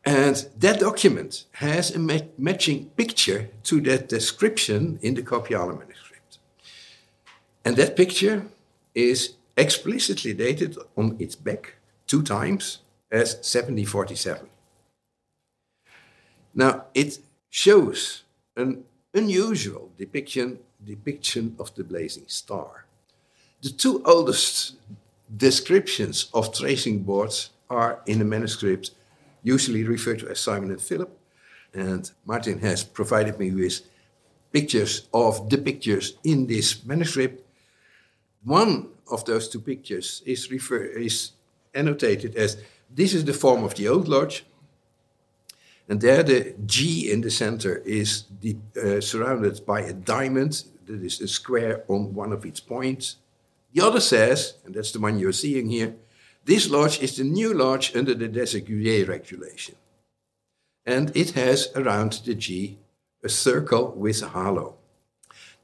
And 0.05 0.35
that 0.59 0.79
document 0.79 1.45
has 1.53 1.95
a 1.95 1.99
ma- 1.99 2.29
matching 2.37 2.85
picture 2.95 3.49
to 3.63 3.81
that 3.81 4.07
description 4.07 4.99
in 5.01 5.15
the 5.15 5.23
Copiale 5.23 5.77
manuscript. 5.79 6.37
And 7.63 7.75
that 7.77 7.95
picture 7.95 8.45
is 8.93 9.33
explicitly 9.57 10.33
dated 10.33 10.77
on 10.95 11.15
its 11.19 11.35
back 11.35 11.75
two 12.05 12.21
times 12.21 12.79
as 13.15 13.35
1747. 13.35 14.47
Now, 16.53 16.85
it 16.93 17.19
shows 17.49 18.23
an 18.55 18.83
unusual 19.13 19.91
depiction, 19.97 20.59
depiction 20.83 21.55
of 21.57 21.73
the 21.75 21.83
blazing 21.83 22.25
star. 22.27 22.85
The 23.61 23.69
two 23.69 24.03
oldest 24.03 24.75
descriptions 25.35 26.29
of 26.33 26.53
tracing 26.53 27.03
boards 27.03 27.51
are 27.69 28.01
in 28.05 28.19
the 28.19 28.25
manuscript, 28.25 28.91
usually 29.43 29.83
referred 29.83 30.19
to 30.19 30.29
as 30.29 30.39
Simon 30.39 30.71
and 30.71 30.81
Philip. 30.81 31.11
And 31.73 32.09
Martin 32.25 32.59
has 32.59 32.83
provided 32.83 33.39
me 33.39 33.51
with 33.51 33.81
pictures 34.51 35.07
of 35.13 35.49
the 35.49 35.57
pictures 35.57 36.17
in 36.23 36.47
this 36.47 36.85
manuscript. 36.85 37.45
One 38.43 38.89
of 39.11 39.25
those 39.25 39.49
two 39.49 39.59
pictures 39.59 40.21
is, 40.25 40.51
refer, 40.51 40.83
is 40.83 41.31
annotated 41.73 42.35
as 42.35 42.57
this 42.89 43.13
is 43.13 43.25
the 43.25 43.33
form 43.33 43.63
of 43.63 43.75
the 43.75 43.87
old 43.87 44.07
lodge. 44.07 44.45
And 45.87 46.01
there 46.01 46.23
the 46.23 46.55
G 46.65 47.11
in 47.11 47.21
the 47.21 47.31
center 47.31 47.77
is 47.85 48.25
the, 48.41 48.57
uh, 48.75 49.01
surrounded 49.01 49.65
by 49.65 49.81
a 49.81 49.93
diamond 49.93 50.63
that 50.85 51.01
is 51.01 51.21
a 51.21 51.27
square 51.27 51.83
on 51.87 52.13
one 52.13 52.33
of 52.33 52.45
its 52.45 52.59
points. 52.59 53.17
The 53.73 53.85
other 53.85 53.99
says, 53.99 54.55
and 54.65 54.73
that's 54.73 54.91
the 54.91 54.99
one 54.99 55.19
you're 55.19 55.33
seeing 55.33 55.69
here, 55.69 55.95
this 56.45 56.69
lodge 56.69 56.99
is 57.01 57.17
the 57.17 57.23
new 57.23 57.53
lodge 57.53 57.95
under 57.95 58.13
the 58.13 58.29
Desaguliers 58.29 59.07
regulation. 59.07 59.75
and 60.85 61.11
it 61.15 61.31
has 61.31 61.69
around 61.75 62.21
the 62.25 62.35
G 62.35 62.77
a 63.23 63.29
circle 63.29 63.91
with 63.97 64.21
a 64.21 64.29
halo. 64.29 64.75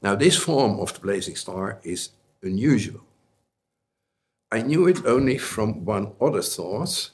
Now, 0.02 0.16
this 0.16 0.36
form 0.36 0.80
of 0.80 0.92
the 0.94 1.00
blazing 1.00 1.36
star 1.36 1.78
is 1.84 2.10
unusual. 2.42 3.02
I 4.52 4.60
knew 4.60 4.86
it 4.86 5.06
only 5.06 5.38
from 5.38 5.86
one 5.86 6.12
other 6.20 6.42
source, 6.42 7.12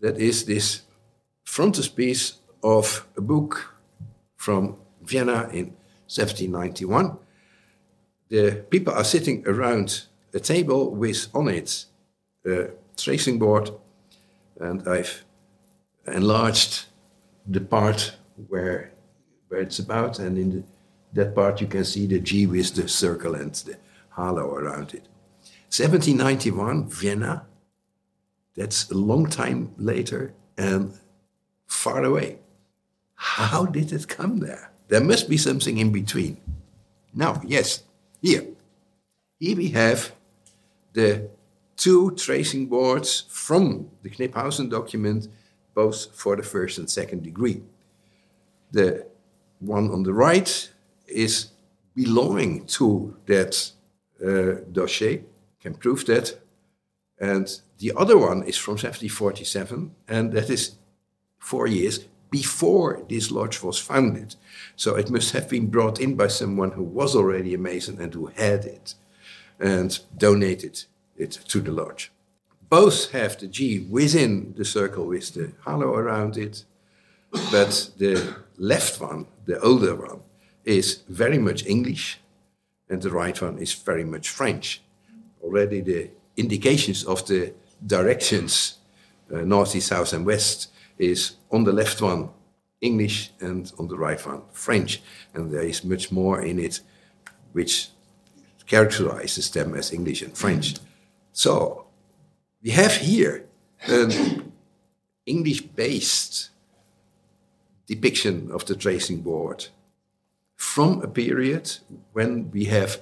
that 0.00 0.16
is 0.18 0.46
this 0.46 0.82
frontispiece 1.44 2.38
of 2.62 3.06
a 3.14 3.20
book 3.20 3.74
from 4.36 4.76
Vienna 5.02 5.50
in 5.52 5.76
1791. 6.08 7.18
The 8.30 8.64
people 8.70 8.94
are 8.94 9.04
sitting 9.04 9.46
around 9.46 10.06
a 10.32 10.40
table 10.40 10.90
with 10.90 11.28
on 11.34 11.48
it 11.48 11.84
a 12.46 12.70
tracing 12.96 13.38
board, 13.38 13.70
and 14.58 14.88
I've 14.88 15.24
enlarged 16.06 16.86
the 17.46 17.60
part 17.60 18.16
where 18.48 18.92
where 19.48 19.60
it's 19.60 19.78
about, 19.78 20.18
and 20.18 20.38
in 20.38 20.50
the, 20.50 20.62
that 21.12 21.34
part 21.34 21.60
you 21.60 21.66
can 21.66 21.84
see 21.84 22.06
the 22.06 22.18
G 22.18 22.46
with 22.46 22.74
the 22.74 22.88
circle 22.88 23.34
and 23.34 23.54
the 23.54 23.76
halo 24.16 24.54
around 24.54 24.94
it. 24.94 25.06
1791, 25.72 26.90
Vienna. 26.90 27.46
That's 28.54 28.90
a 28.90 28.94
long 28.94 29.26
time 29.26 29.72
later 29.78 30.34
and 30.58 30.92
far 31.66 32.04
away. 32.04 32.40
How 33.14 33.64
did 33.64 33.90
it 33.90 34.06
come 34.06 34.40
there? 34.40 34.70
There 34.88 35.00
must 35.00 35.30
be 35.30 35.38
something 35.38 35.78
in 35.78 35.90
between. 35.90 36.36
Now, 37.14 37.40
yes, 37.46 37.84
here. 38.20 38.48
Here 39.40 39.56
we 39.56 39.68
have 39.68 40.12
the 40.92 41.30
two 41.78 42.10
tracing 42.16 42.66
boards 42.66 43.24
from 43.30 43.88
the 44.02 44.10
Kniphausen 44.10 44.68
document, 44.68 45.28
both 45.74 46.14
for 46.14 46.36
the 46.36 46.42
first 46.42 46.76
and 46.76 46.90
second 46.90 47.22
degree. 47.22 47.62
The 48.72 49.06
one 49.58 49.90
on 49.90 50.02
the 50.02 50.12
right 50.12 50.70
is 51.06 51.52
belonging 51.94 52.66
to 52.66 53.16
that 53.24 53.72
uh, 54.22 54.60
dossier, 54.70 55.24
can 55.62 55.74
prove 55.74 56.04
that. 56.06 56.38
And 57.18 57.60
the 57.78 57.92
other 57.96 58.18
one 58.18 58.42
is 58.42 58.56
from 58.56 58.72
1747, 58.72 59.94
and 60.08 60.32
that 60.32 60.50
is 60.50 60.72
four 61.38 61.66
years 61.66 62.00
before 62.30 63.04
this 63.08 63.30
lodge 63.30 63.62
was 63.62 63.78
founded. 63.78 64.34
So 64.74 64.96
it 64.96 65.10
must 65.10 65.32
have 65.32 65.48
been 65.48 65.68
brought 65.68 66.00
in 66.00 66.16
by 66.16 66.28
someone 66.28 66.72
who 66.72 66.82
was 66.82 67.14
already 67.14 67.54
a 67.54 67.58
Mason 67.58 68.00
and 68.00 68.12
who 68.12 68.26
had 68.26 68.64
it 68.64 68.94
and 69.60 70.00
donated 70.16 70.84
it 71.16 71.32
to 71.48 71.60
the 71.60 71.70
lodge. 71.70 72.10
Both 72.68 73.12
have 73.12 73.38
the 73.38 73.46
G 73.46 73.86
within 73.90 74.54
the 74.56 74.64
circle 74.64 75.06
with 75.06 75.34
the 75.34 75.52
halo 75.64 75.94
around 75.94 76.38
it, 76.38 76.64
but 77.50 77.90
the 77.98 78.34
left 78.56 79.00
one, 79.00 79.26
the 79.44 79.60
older 79.60 79.94
one, 79.94 80.20
is 80.64 81.02
very 81.08 81.38
much 81.38 81.66
English, 81.66 82.18
and 82.88 83.02
the 83.02 83.10
right 83.10 83.40
one 83.40 83.58
is 83.58 83.74
very 83.74 84.04
much 84.04 84.30
French. 84.30 84.80
Already 85.42 85.80
the 85.80 86.10
indications 86.36 87.04
of 87.04 87.26
the 87.26 87.52
directions, 87.84 88.78
uh, 89.32 89.40
north, 89.40 89.74
east, 89.74 89.88
south, 89.88 90.12
and 90.12 90.24
west, 90.24 90.68
is 90.98 91.36
on 91.50 91.64
the 91.64 91.72
left 91.72 92.00
one 92.00 92.30
English 92.80 93.30
and 93.40 93.72
on 93.78 93.88
the 93.88 93.96
right 93.96 94.24
one 94.26 94.42
French. 94.52 95.02
And 95.34 95.50
there 95.50 95.62
is 95.62 95.84
much 95.84 96.12
more 96.12 96.42
in 96.42 96.58
it 96.58 96.80
which 97.52 97.88
characterizes 98.66 99.50
them 99.50 99.74
as 99.74 99.92
English 99.92 100.22
and 100.22 100.36
French. 100.36 100.76
So 101.32 101.86
we 102.62 102.70
have 102.70 102.94
here 102.96 103.44
an 103.86 104.52
English 105.26 105.62
based 105.62 106.50
depiction 107.86 108.50
of 108.52 108.64
the 108.66 108.76
tracing 108.76 109.20
board 109.20 109.68
from 110.56 111.02
a 111.02 111.08
period 111.08 111.78
when 112.12 112.50
we 112.50 112.64
have 112.66 113.00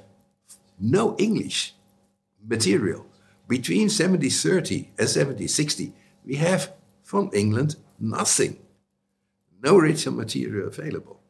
no 0.78 1.14
English 1.18 1.74
material. 2.46 3.06
Between 3.48 3.88
1730 3.88 4.76
and 4.98 5.08
1760, 5.08 5.92
we 6.24 6.36
have 6.36 6.72
from 7.02 7.30
England 7.32 7.76
nothing, 7.98 8.58
no 9.62 9.76
original 9.76 10.14
material 10.14 10.68
available. 10.68 11.20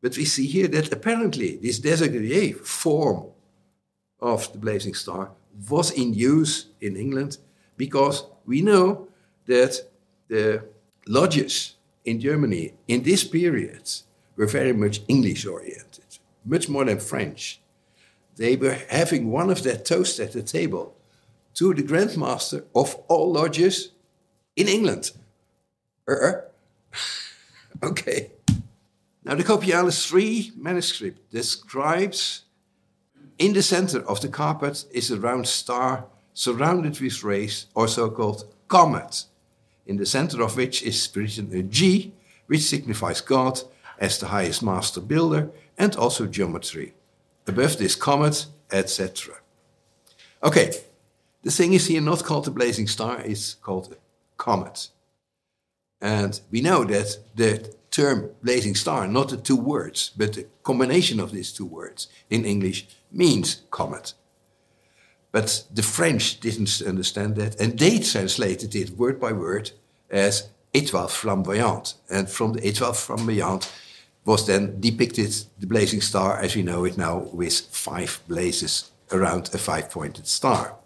But 0.00 0.16
we 0.16 0.24
see 0.24 0.46
here 0.46 0.68
that 0.68 0.92
apparently 0.92 1.56
this 1.56 1.80
Desaguliers 1.80 2.66
form 2.66 3.26
of 4.20 4.52
the 4.52 4.58
blazing 4.58 4.94
star 4.94 5.32
was 5.68 5.90
in 5.90 6.14
use 6.14 6.66
in 6.80 6.96
England 6.96 7.38
because 7.76 8.24
we 8.46 8.62
know 8.62 9.08
that 9.46 9.80
the 10.28 10.64
lodges 11.06 11.76
in 12.04 12.20
Germany 12.20 12.74
in 12.86 13.02
this 13.02 13.24
period 13.24 13.90
were 14.36 14.46
very 14.46 14.72
much 14.72 15.02
English 15.08 15.46
oriented, 15.46 16.18
much 16.44 16.68
more 16.68 16.84
than 16.84 17.00
French. 17.00 17.60
They 18.38 18.54
were 18.54 18.78
having 18.88 19.30
one 19.30 19.50
of 19.50 19.64
their 19.64 19.76
toasts 19.76 20.20
at 20.20 20.32
the 20.32 20.42
table 20.42 20.96
to 21.54 21.74
the 21.74 21.82
Grandmaster 21.82 22.64
of 22.72 22.94
all 23.08 23.32
lodges 23.32 23.90
in 24.54 24.68
England. 24.68 25.10
Uh, 26.06 26.32
okay. 27.82 28.30
Now, 29.24 29.34
the 29.34 29.42
Copialis 29.42 30.06
3 30.08 30.52
manuscript 30.56 31.30
describes 31.32 32.44
in 33.38 33.52
the 33.52 33.62
center 33.62 34.00
of 34.08 34.20
the 34.20 34.28
carpet 34.28 34.84
is 34.92 35.10
a 35.10 35.18
round 35.18 35.48
star 35.48 36.06
surrounded 36.32 37.00
with 37.00 37.24
rays, 37.24 37.66
or 37.74 37.88
so 37.88 38.08
called 38.08 38.44
comet, 38.68 39.24
in 39.84 39.96
the 39.96 40.06
center 40.06 40.42
of 40.42 40.56
which 40.56 40.82
is 40.84 41.10
written 41.14 41.52
a 41.52 41.64
G, 41.64 42.12
which 42.46 42.62
signifies 42.62 43.20
God 43.20 43.60
as 43.98 44.18
the 44.18 44.28
highest 44.28 44.62
master 44.62 45.00
builder 45.00 45.50
and 45.76 45.96
also 45.96 46.26
geometry. 46.26 46.94
Above 47.48 47.78
this 47.78 47.96
comet, 47.96 48.46
etc. 48.70 49.34
Okay, 50.42 50.72
the 51.42 51.50
thing 51.50 51.72
is 51.72 51.86
here 51.86 52.00
not 52.00 52.24
called 52.24 52.46
a 52.46 52.50
blazing 52.50 52.86
star, 52.86 53.20
it's 53.20 53.54
called 53.54 53.92
a 53.92 53.96
comet. 54.36 54.88
And 56.00 56.40
we 56.50 56.60
know 56.60 56.84
that 56.84 57.18
the 57.34 57.74
term 57.90 58.30
blazing 58.42 58.74
star, 58.74 59.08
not 59.08 59.30
the 59.30 59.36
two 59.36 59.56
words, 59.56 60.12
but 60.16 60.34
the 60.34 60.46
combination 60.62 61.20
of 61.20 61.32
these 61.32 61.52
two 61.52 61.66
words 61.66 62.08
in 62.30 62.44
English 62.44 62.86
means 63.10 63.62
comet. 63.70 64.14
But 65.32 65.64
the 65.72 65.82
French 65.82 66.40
didn't 66.40 66.82
understand 66.86 67.36
that, 67.36 67.60
and 67.60 67.78
they 67.78 67.98
translated 67.98 68.74
it 68.74 68.90
word 68.90 69.18
by 69.18 69.32
word 69.32 69.72
as 70.10 70.48
étoile 70.72 71.10
flamboyante. 71.10 71.94
And 72.10 72.28
from 72.28 72.52
the 72.52 72.60
étoile 72.60 72.94
flamboyante 72.94 73.68
was 74.28 74.46
then 74.46 74.78
depicted 74.78 75.34
the 75.58 75.66
blazing 75.66 76.02
star 76.02 76.38
as 76.38 76.54
we 76.54 76.62
know 76.62 76.84
it 76.84 76.98
now, 76.98 77.16
with 77.32 77.60
five 77.72 78.20
blazes 78.28 78.90
around 79.10 79.48
a 79.54 79.58
five 79.58 79.90
pointed 79.90 80.26
star. 80.26 80.76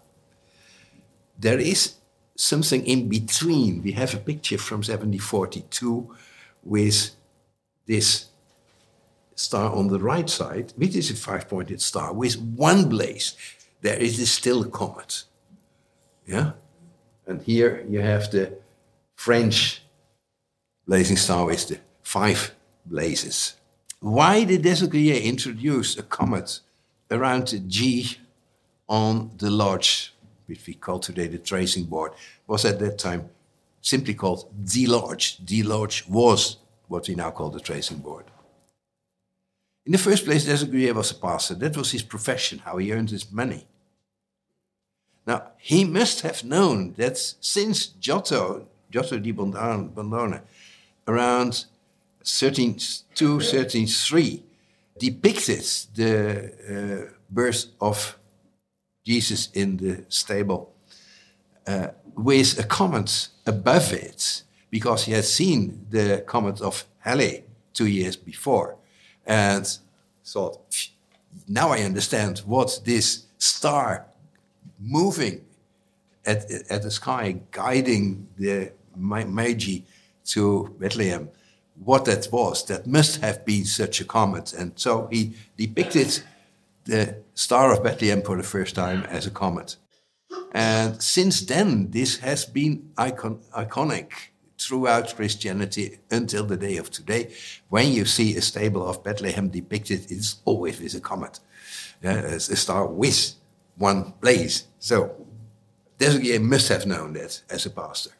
There 1.37 1.59
is 1.59 1.95
something 2.37 2.85
in 2.87 3.09
between. 3.09 3.83
We 3.83 3.91
have 3.91 4.13
a 4.13 4.17
picture 4.31 4.57
from 4.57 4.77
1742 4.77 6.15
with 6.63 7.09
this 7.85 8.27
star 9.35 9.75
on 9.75 9.89
the 9.89 9.99
right 9.99 10.29
side, 10.29 10.71
which 10.77 10.95
is 10.95 11.11
a 11.11 11.15
five 11.15 11.49
pointed 11.49 11.81
star 11.81 12.13
with 12.13 12.39
one 12.39 12.87
blaze. 12.87 13.35
There 13.81 13.97
is 13.97 14.31
still 14.31 14.61
a 14.61 14.69
comet. 14.69 15.25
Yeah? 16.25 16.53
And 17.27 17.41
here 17.41 17.85
you 17.89 17.99
have 17.99 18.31
the 18.31 18.57
French 19.17 19.83
blazing 20.87 21.17
star 21.17 21.43
with 21.43 21.67
the 21.67 21.79
five 22.03 22.55
blazes. 22.85 23.55
Why 23.99 24.43
did 24.43 24.63
Desaguliers 24.63 25.23
introduce 25.23 25.97
a 25.97 26.03
comet 26.03 26.59
around 27.09 27.47
the 27.47 27.59
G 27.59 28.17
on 28.87 29.31
the 29.37 29.49
lodge, 29.49 30.13
which 30.45 30.67
we 30.67 30.73
call 30.73 30.99
today 30.99 31.27
the 31.27 31.37
tracing 31.37 31.85
board, 31.85 32.11
was 32.47 32.65
at 32.65 32.79
that 32.79 32.97
time 32.97 33.29
simply 33.81 34.13
called 34.13 34.49
the 34.57 34.87
lodge. 34.87 35.37
The 35.45 35.63
lodge 35.63 36.05
was 36.07 36.57
what 36.87 37.07
we 37.07 37.15
now 37.15 37.31
call 37.31 37.49
the 37.49 37.59
tracing 37.59 37.97
board. 37.97 38.25
In 39.85 39.91
the 39.91 39.97
first 39.97 40.25
place, 40.25 40.45
Desaguliers 40.45 40.95
was 40.95 41.11
a 41.11 41.15
pastor. 41.15 41.55
That 41.55 41.75
was 41.75 41.91
his 41.91 42.03
profession, 42.03 42.59
how 42.59 42.77
he 42.77 42.93
earned 42.93 43.09
his 43.09 43.31
money. 43.31 43.67
Now, 45.25 45.51
he 45.57 45.83
must 45.83 46.21
have 46.21 46.43
known 46.43 46.93
that 46.93 47.17
since 47.17 47.87
Giotto, 47.87 48.67
Giotto 48.91 49.19
di 49.19 49.33
Bondone, 49.33 50.41
around 51.07 51.65
1302, 52.23 53.33
1303, 53.33 54.43
depicted 54.97 55.63
the 55.95 57.09
uh, 57.09 57.13
birth 57.29 57.65
of 57.81 58.17
Jesus 59.05 59.49
in 59.53 59.77
the 59.77 60.05
stable 60.07 60.73
uh, 61.67 61.87
with 62.15 62.57
a 62.59 62.63
comet 62.63 63.27
above 63.45 63.91
it, 63.91 64.43
because 64.69 65.03
he 65.05 65.11
had 65.11 65.25
seen 65.25 65.85
the 65.89 66.23
comet 66.25 66.61
of 66.61 66.85
Halley 66.99 67.43
two 67.73 67.87
years 67.87 68.15
before 68.15 68.77
and 69.25 69.79
thought, 70.25 70.59
now 71.47 71.69
I 71.69 71.79
understand 71.79 72.39
what 72.39 72.79
this 72.85 73.25
star 73.37 74.05
moving 74.79 75.43
at, 76.25 76.49
at 76.69 76.83
the 76.83 76.91
sky, 76.91 77.39
guiding 77.51 78.27
the 78.37 78.71
Magi 78.95 79.79
to 80.25 80.73
Bethlehem 80.79 81.29
what 81.75 82.05
that 82.05 82.27
was. 82.31 82.65
That 82.65 82.87
must 82.87 83.21
have 83.21 83.45
been 83.45 83.65
such 83.65 84.01
a 84.01 84.05
comet. 84.05 84.53
And 84.53 84.73
so 84.75 85.07
he 85.11 85.33
depicted 85.57 86.21
the 86.85 87.17
Star 87.33 87.73
of 87.73 87.83
Bethlehem 87.83 88.21
for 88.21 88.37
the 88.37 88.43
first 88.43 88.75
time 88.75 89.03
as 89.03 89.25
a 89.25 89.31
comet. 89.31 89.77
And 90.51 91.01
since 91.01 91.41
then, 91.41 91.91
this 91.91 92.17
has 92.17 92.45
been 92.45 92.91
icon- 92.97 93.41
iconic 93.55 94.11
throughout 94.59 95.15
Christianity 95.15 95.99
until 96.11 96.45
the 96.45 96.57
day 96.57 96.77
of 96.77 96.89
today. 96.91 97.33
When 97.69 97.91
you 97.91 98.05
see 98.05 98.35
a 98.37 98.41
stable 98.41 98.87
of 98.87 99.03
Bethlehem 99.03 99.49
depicted, 99.49 100.11
it's 100.11 100.37
always 100.45 100.79
with 100.79 100.95
a 100.95 100.99
comet, 100.99 101.39
yeah, 102.01 102.13
a 102.13 102.39
star 102.39 102.87
with 102.87 103.33
one 103.77 104.13
blaze. 104.21 104.67
So 104.79 105.25
Desaguliers 105.97 106.41
must 106.41 106.69
have 106.69 106.85
known 106.85 107.13
that 107.13 107.41
as 107.49 107.65
a 107.65 107.69
pastor. 107.69 108.11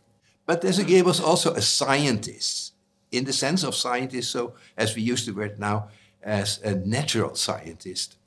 But 0.46 0.62
Desaguliers 0.62 1.06
was 1.06 1.20
also 1.20 1.54
a 1.54 1.62
scientist, 1.62 2.73
in 3.14 3.26
the 3.26 3.34
sense 3.34 3.64
of 3.64 3.76
scientist, 3.76 4.32
so 4.32 4.54
as 4.76 4.96
we 4.96 5.02
use 5.02 5.26
the 5.26 5.34
word 5.34 5.60
now, 5.60 5.90
as 6.22 6.60
a 6.64 6.74
natural 6.74 7.36
scientist. 7.36 8.18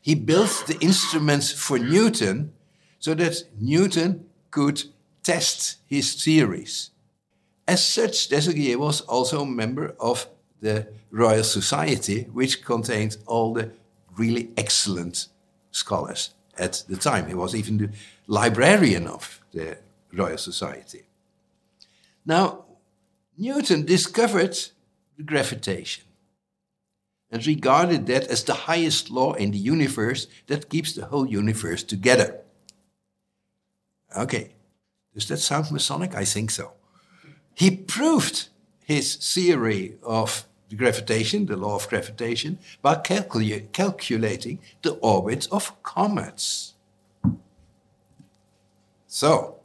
He 0.00 0.14
built 0.14 0.64
the 0.66 0.78
instruments 0.80 1.52
for 1.52 1.78
Newton 1.78 2.52
so 2.98 3.14
that 3.14 3.44
Newton 3.58 4.26
could 4.50 4.84
test 5.22 5.78
his 5.86 6.22
theories. 6.22 6.90
As 7.66 7.82
such, 7.84 8.28
Desaguliers 8.28 8.76
was 8.76 9.00
also 9.02 9.42
a 9.42 9.46
member 9.46 9.94
of 9.98 10.26
the 10.60 10.88
Royal 11.10 11.44
Society, 11.44 12.24
which 12.32 12.64
contained 12.64 13.16
all 13.26 13.54
the 13.54 13.70
really 14.16 14.50
excellent 14.56 15.28
scholars 15.70 16.30
at 16.58 16.84
the 16.88 16.96
time. 16.96 17.28
He 17.28 17.34
was 17.34 17.54
even 17.54 17.78
the 17.78 17.90
librarian 18.26 19.06
of 19.06 19.40
the 19.52 19.78
Royal 20.12 20.38
Society. 20.38 21.04
Now, 22.26 22.64
Newton 23.36 23.84
discovered 23.84 24.58
the 25.16 25.22
gravitation 25.22 26.04
and 27.30 27.46
regarded 27.46 28.06
that 28.06 28.26
as 28.28 28.44
the 28.44 28.54
highest 28.54 29.10
law 29.10 29.32
in 29.32 29.50
the 29.50 29.58
universe 29.58 30.26
that 30.46 30.68
keeps 30.68 30.92
the 30.92 31.06
whole 31.06 31.26
universe 31.26 31.82
together. 31.82 32.40
Okay, 34.16 34.52
does 35.14 35.26
that 35.28 35.38
sound 35.38 35.70
Masonic? 35.70 36.14
I 36.14 36.26
think 36.26 36.50
so. 36.50 36.72
He 37.54 37.70
proved 37.70 38.48
his 38.84 39.16
theory 39.16 39.96
of 40.02 40.46
the 40.68 40.76
gravitation, 40.76 41.46
the 41.46 41.56
law 41.56 41.76
of 41.76 41.88
gravitation, 41.88 42.58
by 42.82 42.96
calcul- 42.96 43.72
calculating 43.72 44.58
the 44.82 44.92
orbits 44.94 45.46
of 45.46 45.82
comets. 45.82 46.74
So, 49.06 49.56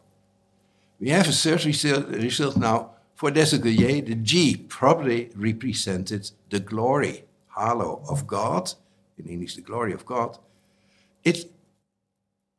we 0.99 1.09
have 1.09 1.27
a 1.27 1.33
search 1.33 1.65
result, 1.65 2.07
result 2.07 2.57
now 2.57 2.96
for 3.17 3.31
Desaguliers. 3.31 4.05
The 4.05 4.15
G 4.15 4.55
probably 4.55 5.31
represented 5.35 6.31
the 6.49 6.59
glory, 6.59 7.25
halo 7.57 8.03
of 8.07 8.27
God, 8.27 8.73
in 9.17 9.25
English, 9.25 9.55
the 9.55 9.61
glory 9.61 9.91
of 9.91 10.05
God. 10.05 10.37
It 11.23 11.51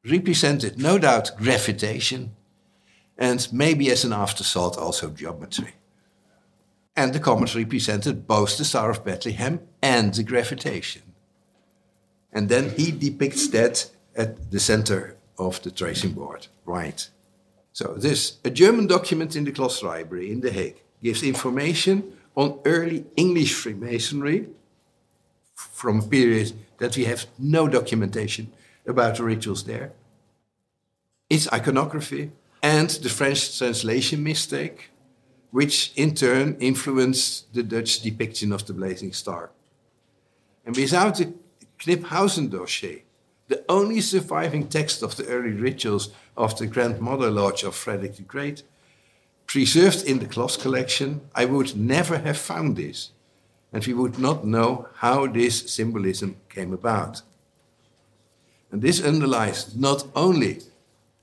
represented, 0.05 0.77
no 0.77 0.99
doubt, 0.99 1.37
gravitation, 1.39 2.35
and 3.17 3.49
maybe 3.53 3.91
as 3.91 4.05
an 4.05 4.13
afterthought, 4.13 4.77
also 4.77 5.11
geometry. 5.11 5.75
And 6.97 7.13
the 7.13 7.21
comet 7.21 7.55
represented 7.55 8.27
both 8.27 8.59
the 8.59 8.65
Star 8.65 8.91
of 8.91 9.05
Bethlehem 9.05 9.61
and 9.81 10.13
the 10.13 10.25
gravitation. 10.25 11.03
And 12.33 12.49
then 12.49 12.71
he 12.71 12.91
depicts 12.91 13.47
that 13.49 13.91
at 14.17 14.51
the 14.51 14.59
center 14.59 15.17
of 15.39 15.63
the 15.63 15.71
tracing 15.71 16.13
board, 16.13 16.49
right? 16.65 17.09
So 17.79 17.95
this, 17.97 18.39
a 18.45 18.51
German 18.51 18.89
document 18.89 19.37
in 19.37 19.45
the 19.45 19.53
Kloss 19.53 19.85
Library 19.85 20.33
in 20.33 20.41
The 20.41 20.51
Hague, 20.51 20.83
gives 21.01 21.23
information 21.23 22.13
on 22.35 22.59
early 22.65 23.05
English 23.15 23.55
Freemasonry 23.55 24.49
from 25.55 26.01
a 26.01 26.03
period 26.03 26.55
that 26.79 26.97
we 26.97 27.05
have 27.05 27.27
no 27.39 27.69
documentation 27.69 28.51
about 28.85 29.17
the 29.17 29.23
rituals 29.23 29.63
there. 29.63 29.93
Its 31.31 31.47
iconography, 31.53 32.33
and 32.65 32.91
the 32.91 33.09
French 33.09 33.57
translation 33.57 34.25
mistake, 34.25 34.91
which 35.53 35.93
in 35.95 36.17
turn 36.17 36.57
influenced 36.59 37.55
the 37.55 37.63
Dutch 37.63 38.01
depiction 38.01 38.53
of 38.53 38.67
the 38.67 38.73
blazing 38.73 39.13
star. 39.13 39.51
And 40.67 40.75
without 40.77 41.19
the 41.19 41.33
Kniphausen 41.79 42.51
dossier, 42.51 43.05
the 43.49 43.65
only 43.69 44.01
surviving 44.01 44.69
text 44.69 45.03
of 45.03 45.17
the 45.17 45.27
early 45.27 45.51
rituals 45.51 46.11
of 46.37 46.57
the 46.59 46.67
Grandmother 46.67 47.31
Lodge 47.31 47.65
of 47.65 47.75
Frederick 47.75 48.17
the 48.17 48.23
Great, 48.23 48.63
preserved 49.47 50.05
in 50.05 50.19
the 50.19 50.27
Kloss 50.27 50.61
collection, 50.61 51.23
I 51.35 51.47
would 51.47 51.75
never 51.77 52.19
have 52.19 52.37
found 52.39 52.77
this, 52.77 53.11
and 53.73 53.85
we 53.87 53.95
would 53.95 54.19
not 54.19 54.45
know 54.45 54.89
how 54.97 55.27
this 55.27 55.73
symbolism 55.73 56.37
came 56.51 56.73
about. 56.73 57.23
And 58.71 58.83
this 58.83 59.03
underlies 59.03 59.75
not 59.75 60.07
only 60.15 60.61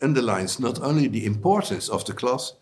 underlines 0.01 0.59
not 0.59 0.82
only 0.82 1.07
the 1.07 1.26
importance 1.26 1.89
of 1.89 2.05
the 2.05 2.13
Kloss, 2.13 2.53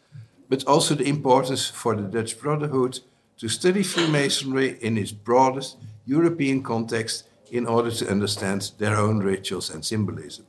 but 0.49 0.65
also 0.65 0.95
the 0.95 1.07
importance 1.07 1.65
for 1.67 1.95
the 1.95 2.03
Dutch 2.03 2.39
Brotherhood 2.39 2.99
to 3.37 3.49
study 3.49 3.83
Freemasonry 3.83 4.77
in 4.81 4.97
its 4.97 5.11
broadest 5.11 5.77
European 6.05 6.61
context 6.61 7.27
in 7.53 7.67
order 7.67 7.91
to 7.91 8.09
understand 8.09 8.71
their 8.79 8.95
own 8.97 9.19
rituals 9.19 9.69
and 9.69 9.85
symbolism. 9.85 10.45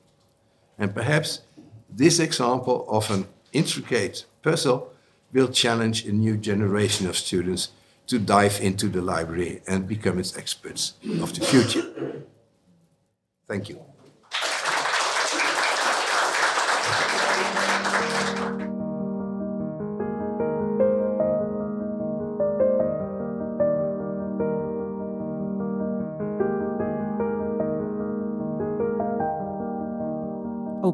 And 0.78 0.94
perhaps 0.94 1.42
this 1.90 2.18
example 2.18 2.86
of 2.88 3.10
an 3.10 3.26
intricate 3.52 4.24
puzzle 4.42 4.90
will 5.30 5.48
challenge 5.48 6.06
a 6.06 6.12
new 6.12 6.38
generation 6.38 7.06
of 7.06 7.16
students 7.16 7.72
to 8.06 8.18
dive 8.18 8.58
into 8.62 8.88
the 8.88 9.02
library 9.02 9.60
and 9.66 9.86
become 9.86 10.18
its 10.18 10.36
experts 10.38 10.94
of 11.20 11.34
the 11.34 11.44
future. 11.44 12.24
Thank 13.46 13.68
you. 13.68 13.93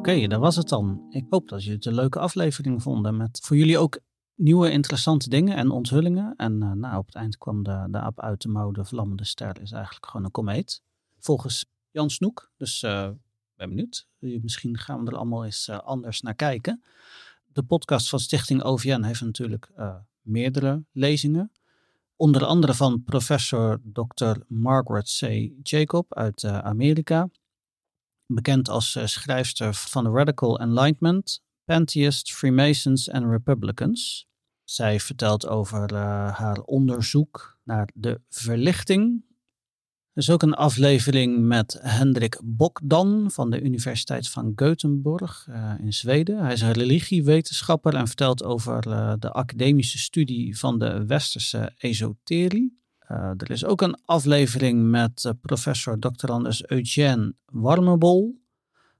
Okay, 0.01 0.27
dat 0.27 0.39
was 0.39 0.55
het 0.55 0.69
dan. 0.69 1.05
Ik 1.09 1.25
hoop 1.29 1.49
dat 1.49 1.61
jullie 1.61 1.77
het 1.77 1.85
een 1.85 1.93
leuke 1.93 2.19
aflevering 2.19 2.81
vonden. 2.81 3.17
Met 3.17 3.39
voor 3.43 3.57
jullie 3.57 3.77
ook 3.77 3.99
nieuwe 4.35 4.71
interessante 4.71 5.29
dingen 5.29 5.55
en 5.55 5.71
onthullingen. 5.71 6.33
En 6.37 6.61
uh, 6.61 6.71
nou, 6.71 6.97
op 6.97 7.05
het 7.05 7.15
eind 7.15 7.37
kwam 7.37 7.63
de, 7.63 7.87
de 7.89 7.97
aap 7.97 8.19
uit 8.19 8.41
de 8.41 8.47
mouw. 8.47 8.71
De 8.71 8.85
vlammende 8.85 9.23
ster 9.23 9.61
is 9.61 9.71
eigenlijk 9.71 10.05
gewoon 10.05 10.25
een 10.25 10.31
komeet. 10.31 10.81
Volgens 11.19 11.65
Jan 11.91 12.09
Snoek. 12.09 12.51
Dus 12.57 12.83
uh, 12.83 13.09
ben 13.55 13.69
benieuwd. 13.69 14.07
Misschien 14.19 14.77
gaan 14.77 15.03
we 15.05 15.11
er 15.11 15.17
allemaal 15.17 15.45
eens 15.45 15.69
anders 15.69 16.21
naar 16.21 16.35
kijken. 16.35 16.83
De 17.45 17.63
podcast 17.63 18.09
van 18.09 18.19
Stichting 18.19 18.63
OVN 18.63 19.01
heeft 19.01 19.21
natuurlijk 19.21 19.71
meerdere 20.21 20.83
lezingen. 20.91 21.51
Onder 22.15 22.45
andere 22.45 22.73
van 22.73 23.03
professor 23.03 23.81
Dr. 23.83 24.33
Margaret 24.47 25.17
C. 25.19 25.51
Jacob 25.63 26.13
uit 26.13 26.43
Amerika 26.43 27.29
bekend 28.33 28.69
als 28.69 28.95
uh, 28.95 29.05
schrijfster 29.05 29.73
van 29.73 30.03
The 30.03 30.09
Radical 30.09 30.59
Enlightenment, 30.59 31.43
Pantheist, 31.65 32.31
Freemasons 32.33 33.07
en 33.07 33.29
Republicans. 33.29 34.29
Zij 34.63 34.99
vertelt 34.99 35.47
over 35.47 35.93
uh, 35.93 35.99
haar 36.37 36.59
onderzoek 36.61 37.59
naar 37.63 37.89
de 37.93 38.21
verlichting. 38.29 39.23
Er 40.13 40.21
is 40.21 40.29
ook 40.29 40.41
een 40.41 40.53
aflevering 40.53 41.47
met 41.47 41.77
Hendrik 41.81 42.39
Bokdan 42.43 43.31
van 43.31 43.49
de 43.49 43.61
Universiteit 43.61 44.29
van 44.29 44.51
Gothenburg 44.55 45.47
uh, 45.49 45.73
in 45.79 45.93
Zweden. 45.93 46.43
Hij 46.43 46.53
is 46.53 46.61
een 46.61 46.71
religiewetenschapper 46.71 47.95
en 47.95 48.07
vertelt 48.07 48.43
over 48.43 48.81
de 49.19 49.31
academische 49.31 49.97
studie 49.97 50.57
van 50.57 50.79
de 50.79 51.05
westerse 51.05 51.73
esoterie. 51.77 52.80
Uh, 53.11 53.31
er 53.37 53.51
is 53.51 53.65
ook 53.65 53.81
een 53.81 53.99
aflevering 54.05 54.89
met 54.89 55.23
uh, 55.23 55.31
professor 55.41 55.99
Dr. 55.99 56.31
Anders 56.31 56.69
Eugène 56.69 57.33
Warmebol 57.45 58.41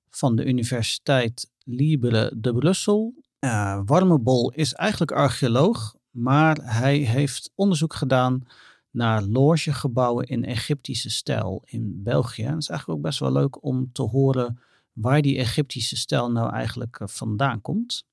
van 0.10 0.36
de 0.36 0.46
Universiteit 0.46 1.52
Libre 1.64 2.34
de 2.36 2.54
Brussel. 2.54 3.14
Uh, 3.40 3.82
Warmebol 3.86 4.52
is 4.52 4.74
eigenlijk 4.74 5.12
archeoloog, 5.12 5.96
maar 6.10 6.58
hij 6.62 6.98
heeft 6.98 7.52
onderzoek 7.56 7.94
gedaan 7.94 8.48
naar 8.90 9.24
logegebouwen 9.24 10.26
in 10.26 10.46
Egyptische 10.46 11.10
stijl 11.10 11.62
in 11.66 12.04
België. 12.04 12.44
Het 12.44 12.58
is 12.58 12.70
eigenlijk 12.70 13.00
ook 13.00 13.06
best 13.06 13.20
wel 13.20 13.32
leuk 13.32 13.64
om 13.64 13.92
te 13.92 14.02
horen 14.02 14.60
waar 14.94 15.22
die 15.22 15.38
Egyptische 15.38 15.96
stijl 15.96 16.32
nou 16.32 16.54
eigenlijk 16.54 17.00
vandaan 17.04 17.62
komt. 17.62 18.06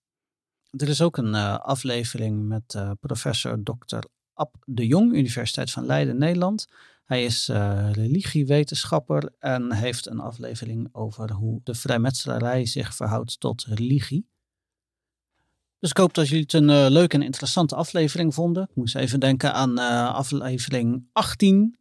Er 0.71 0.89
is 0.89 1.03
ook 1.03 1.17
een 1.17 1.35
aflevering 1.35 2.49
met 2.49 2.83
professor 3.01 3.63
Dr. 3.63 3.99
Ab 4.39 4.57
de 4.65 4.87
Jong, 4.87 5.13
Universiteit 5.13 5.71
van 5.71 5.87
Leiden, 5.87 6.19
Nederland. 6.19 6.67
Hij 7.05 7.25
is 7.25 7.49
uh, 7.49 7.89
religiewetenschapper 7.93 9.33
en 9.39 9.73
heeft 9.73 10.07
een 10.07 10.21
aflevering 10.21 10.89
over 10.93 11.33
hoe 11.33 11.61
de 11.65 11.75
vrijmetselarij 11.75 12.67
zich 12.67 12.95
verhoudt 12.95 13.41
tot 13.41 13.65
religie. 13.65 14.29
Dus 15.79 15.91
ik 15.91 15.97
hoop 15.97 16.15
dat 16.15 16.29
jullie 16.29 16.43
het 16.43 16.53
een 16.53 16.69
uh, 16.69 16.87
leuke 16.89 17.17
en 17.17 17.23
interessante 17.23 17.75
aflevering 17.75 18.35
vonden. 18.35 18.63
Ik 18.63 18.75
moest 18.75 18.97
even 18.97 19.21
denken 19.21 19.53
aan 19.55 19.79
uh, 19.79 20.15
aflevering 20.15 21.09
18, 21.13 21.79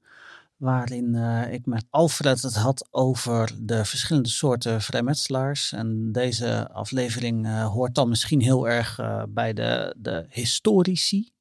waarin 0.55 1.15
ik 1.51 1.65
met 1.65 1.85
Alfred 1.89 2.41
het 2.41 2.55
had 2.55 2.87
over 2.91 3.51
de 3.59 3.85
verschillende 3.85 4.29
soorten 4.29 4.81
vrijmetselaars. 4.81 5.71
En 5.71 6.11
deze 6.11 6.69
aflevering 6.71 7.61
hoort 7.61 7.95
dan 7.95 8.09
misschien 8.09 8.41
heel 8.41 8.67
erg 8.67 8.99
bij 9.29 9.53
de, 9.53 9.95
de 9.97 10.25
historici. 10.29 11.35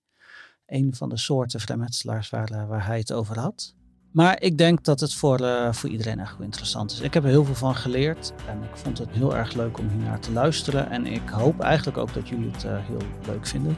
Een 0.66 0.94
van 0.94 1.08
de 1.08 1.16
soorten 1.16 1.60
vrijmetselaars 1.60 2.30
waar, 2.30 2.66
waar 2.68 2.86
hij 2.86 2.98
het 2.98 3.12
over 3.12 3.38
had. 3.38 3.74
Maar 4.10 4.42
ik 4.42 4.58
denk 4.58 4.84
dat 4.84 5.00
het 5.00 5.14
voor, 5.14 5.40
uh, 5.40 5.72
voor 5.72 5.90
iedereen 5.90 6.18
echt 6.18 6.40
interessant 6.40 6.92
is. 6.92 7.00
Ik 7.00 7.14
heb 7.14 7.22
er 7.22 7.28
heel 7.28 7.44
veel 7.44 7.54
van 7.54 7.74
geleerd 7.74 8.32
en 8.48 8.62
ik 8.62 8.76
vond 8.76 8.98
het 8.98 9.08
heel 9.10 9.36
erg 9.36 9.52
leuk 9.52 9.78
om 9.78 9.88
hier 9.88 10.04
naar 10.04 10.20
te 10.20 10.32
luisteren. 10.32 10.90
En 10.90 11.06
ik 11.06 11.28
hoop 11.28 11.60
eigenlijk 11.60 11.98
ook 11.98 12.14
dat 12.14 12.28
jullie 12.28 12.50
het 12.50 12.64
uh, 12.64 12.70
heel 12.76 13.00
leuk 13.26 13.46
vinden. 13.46 13.76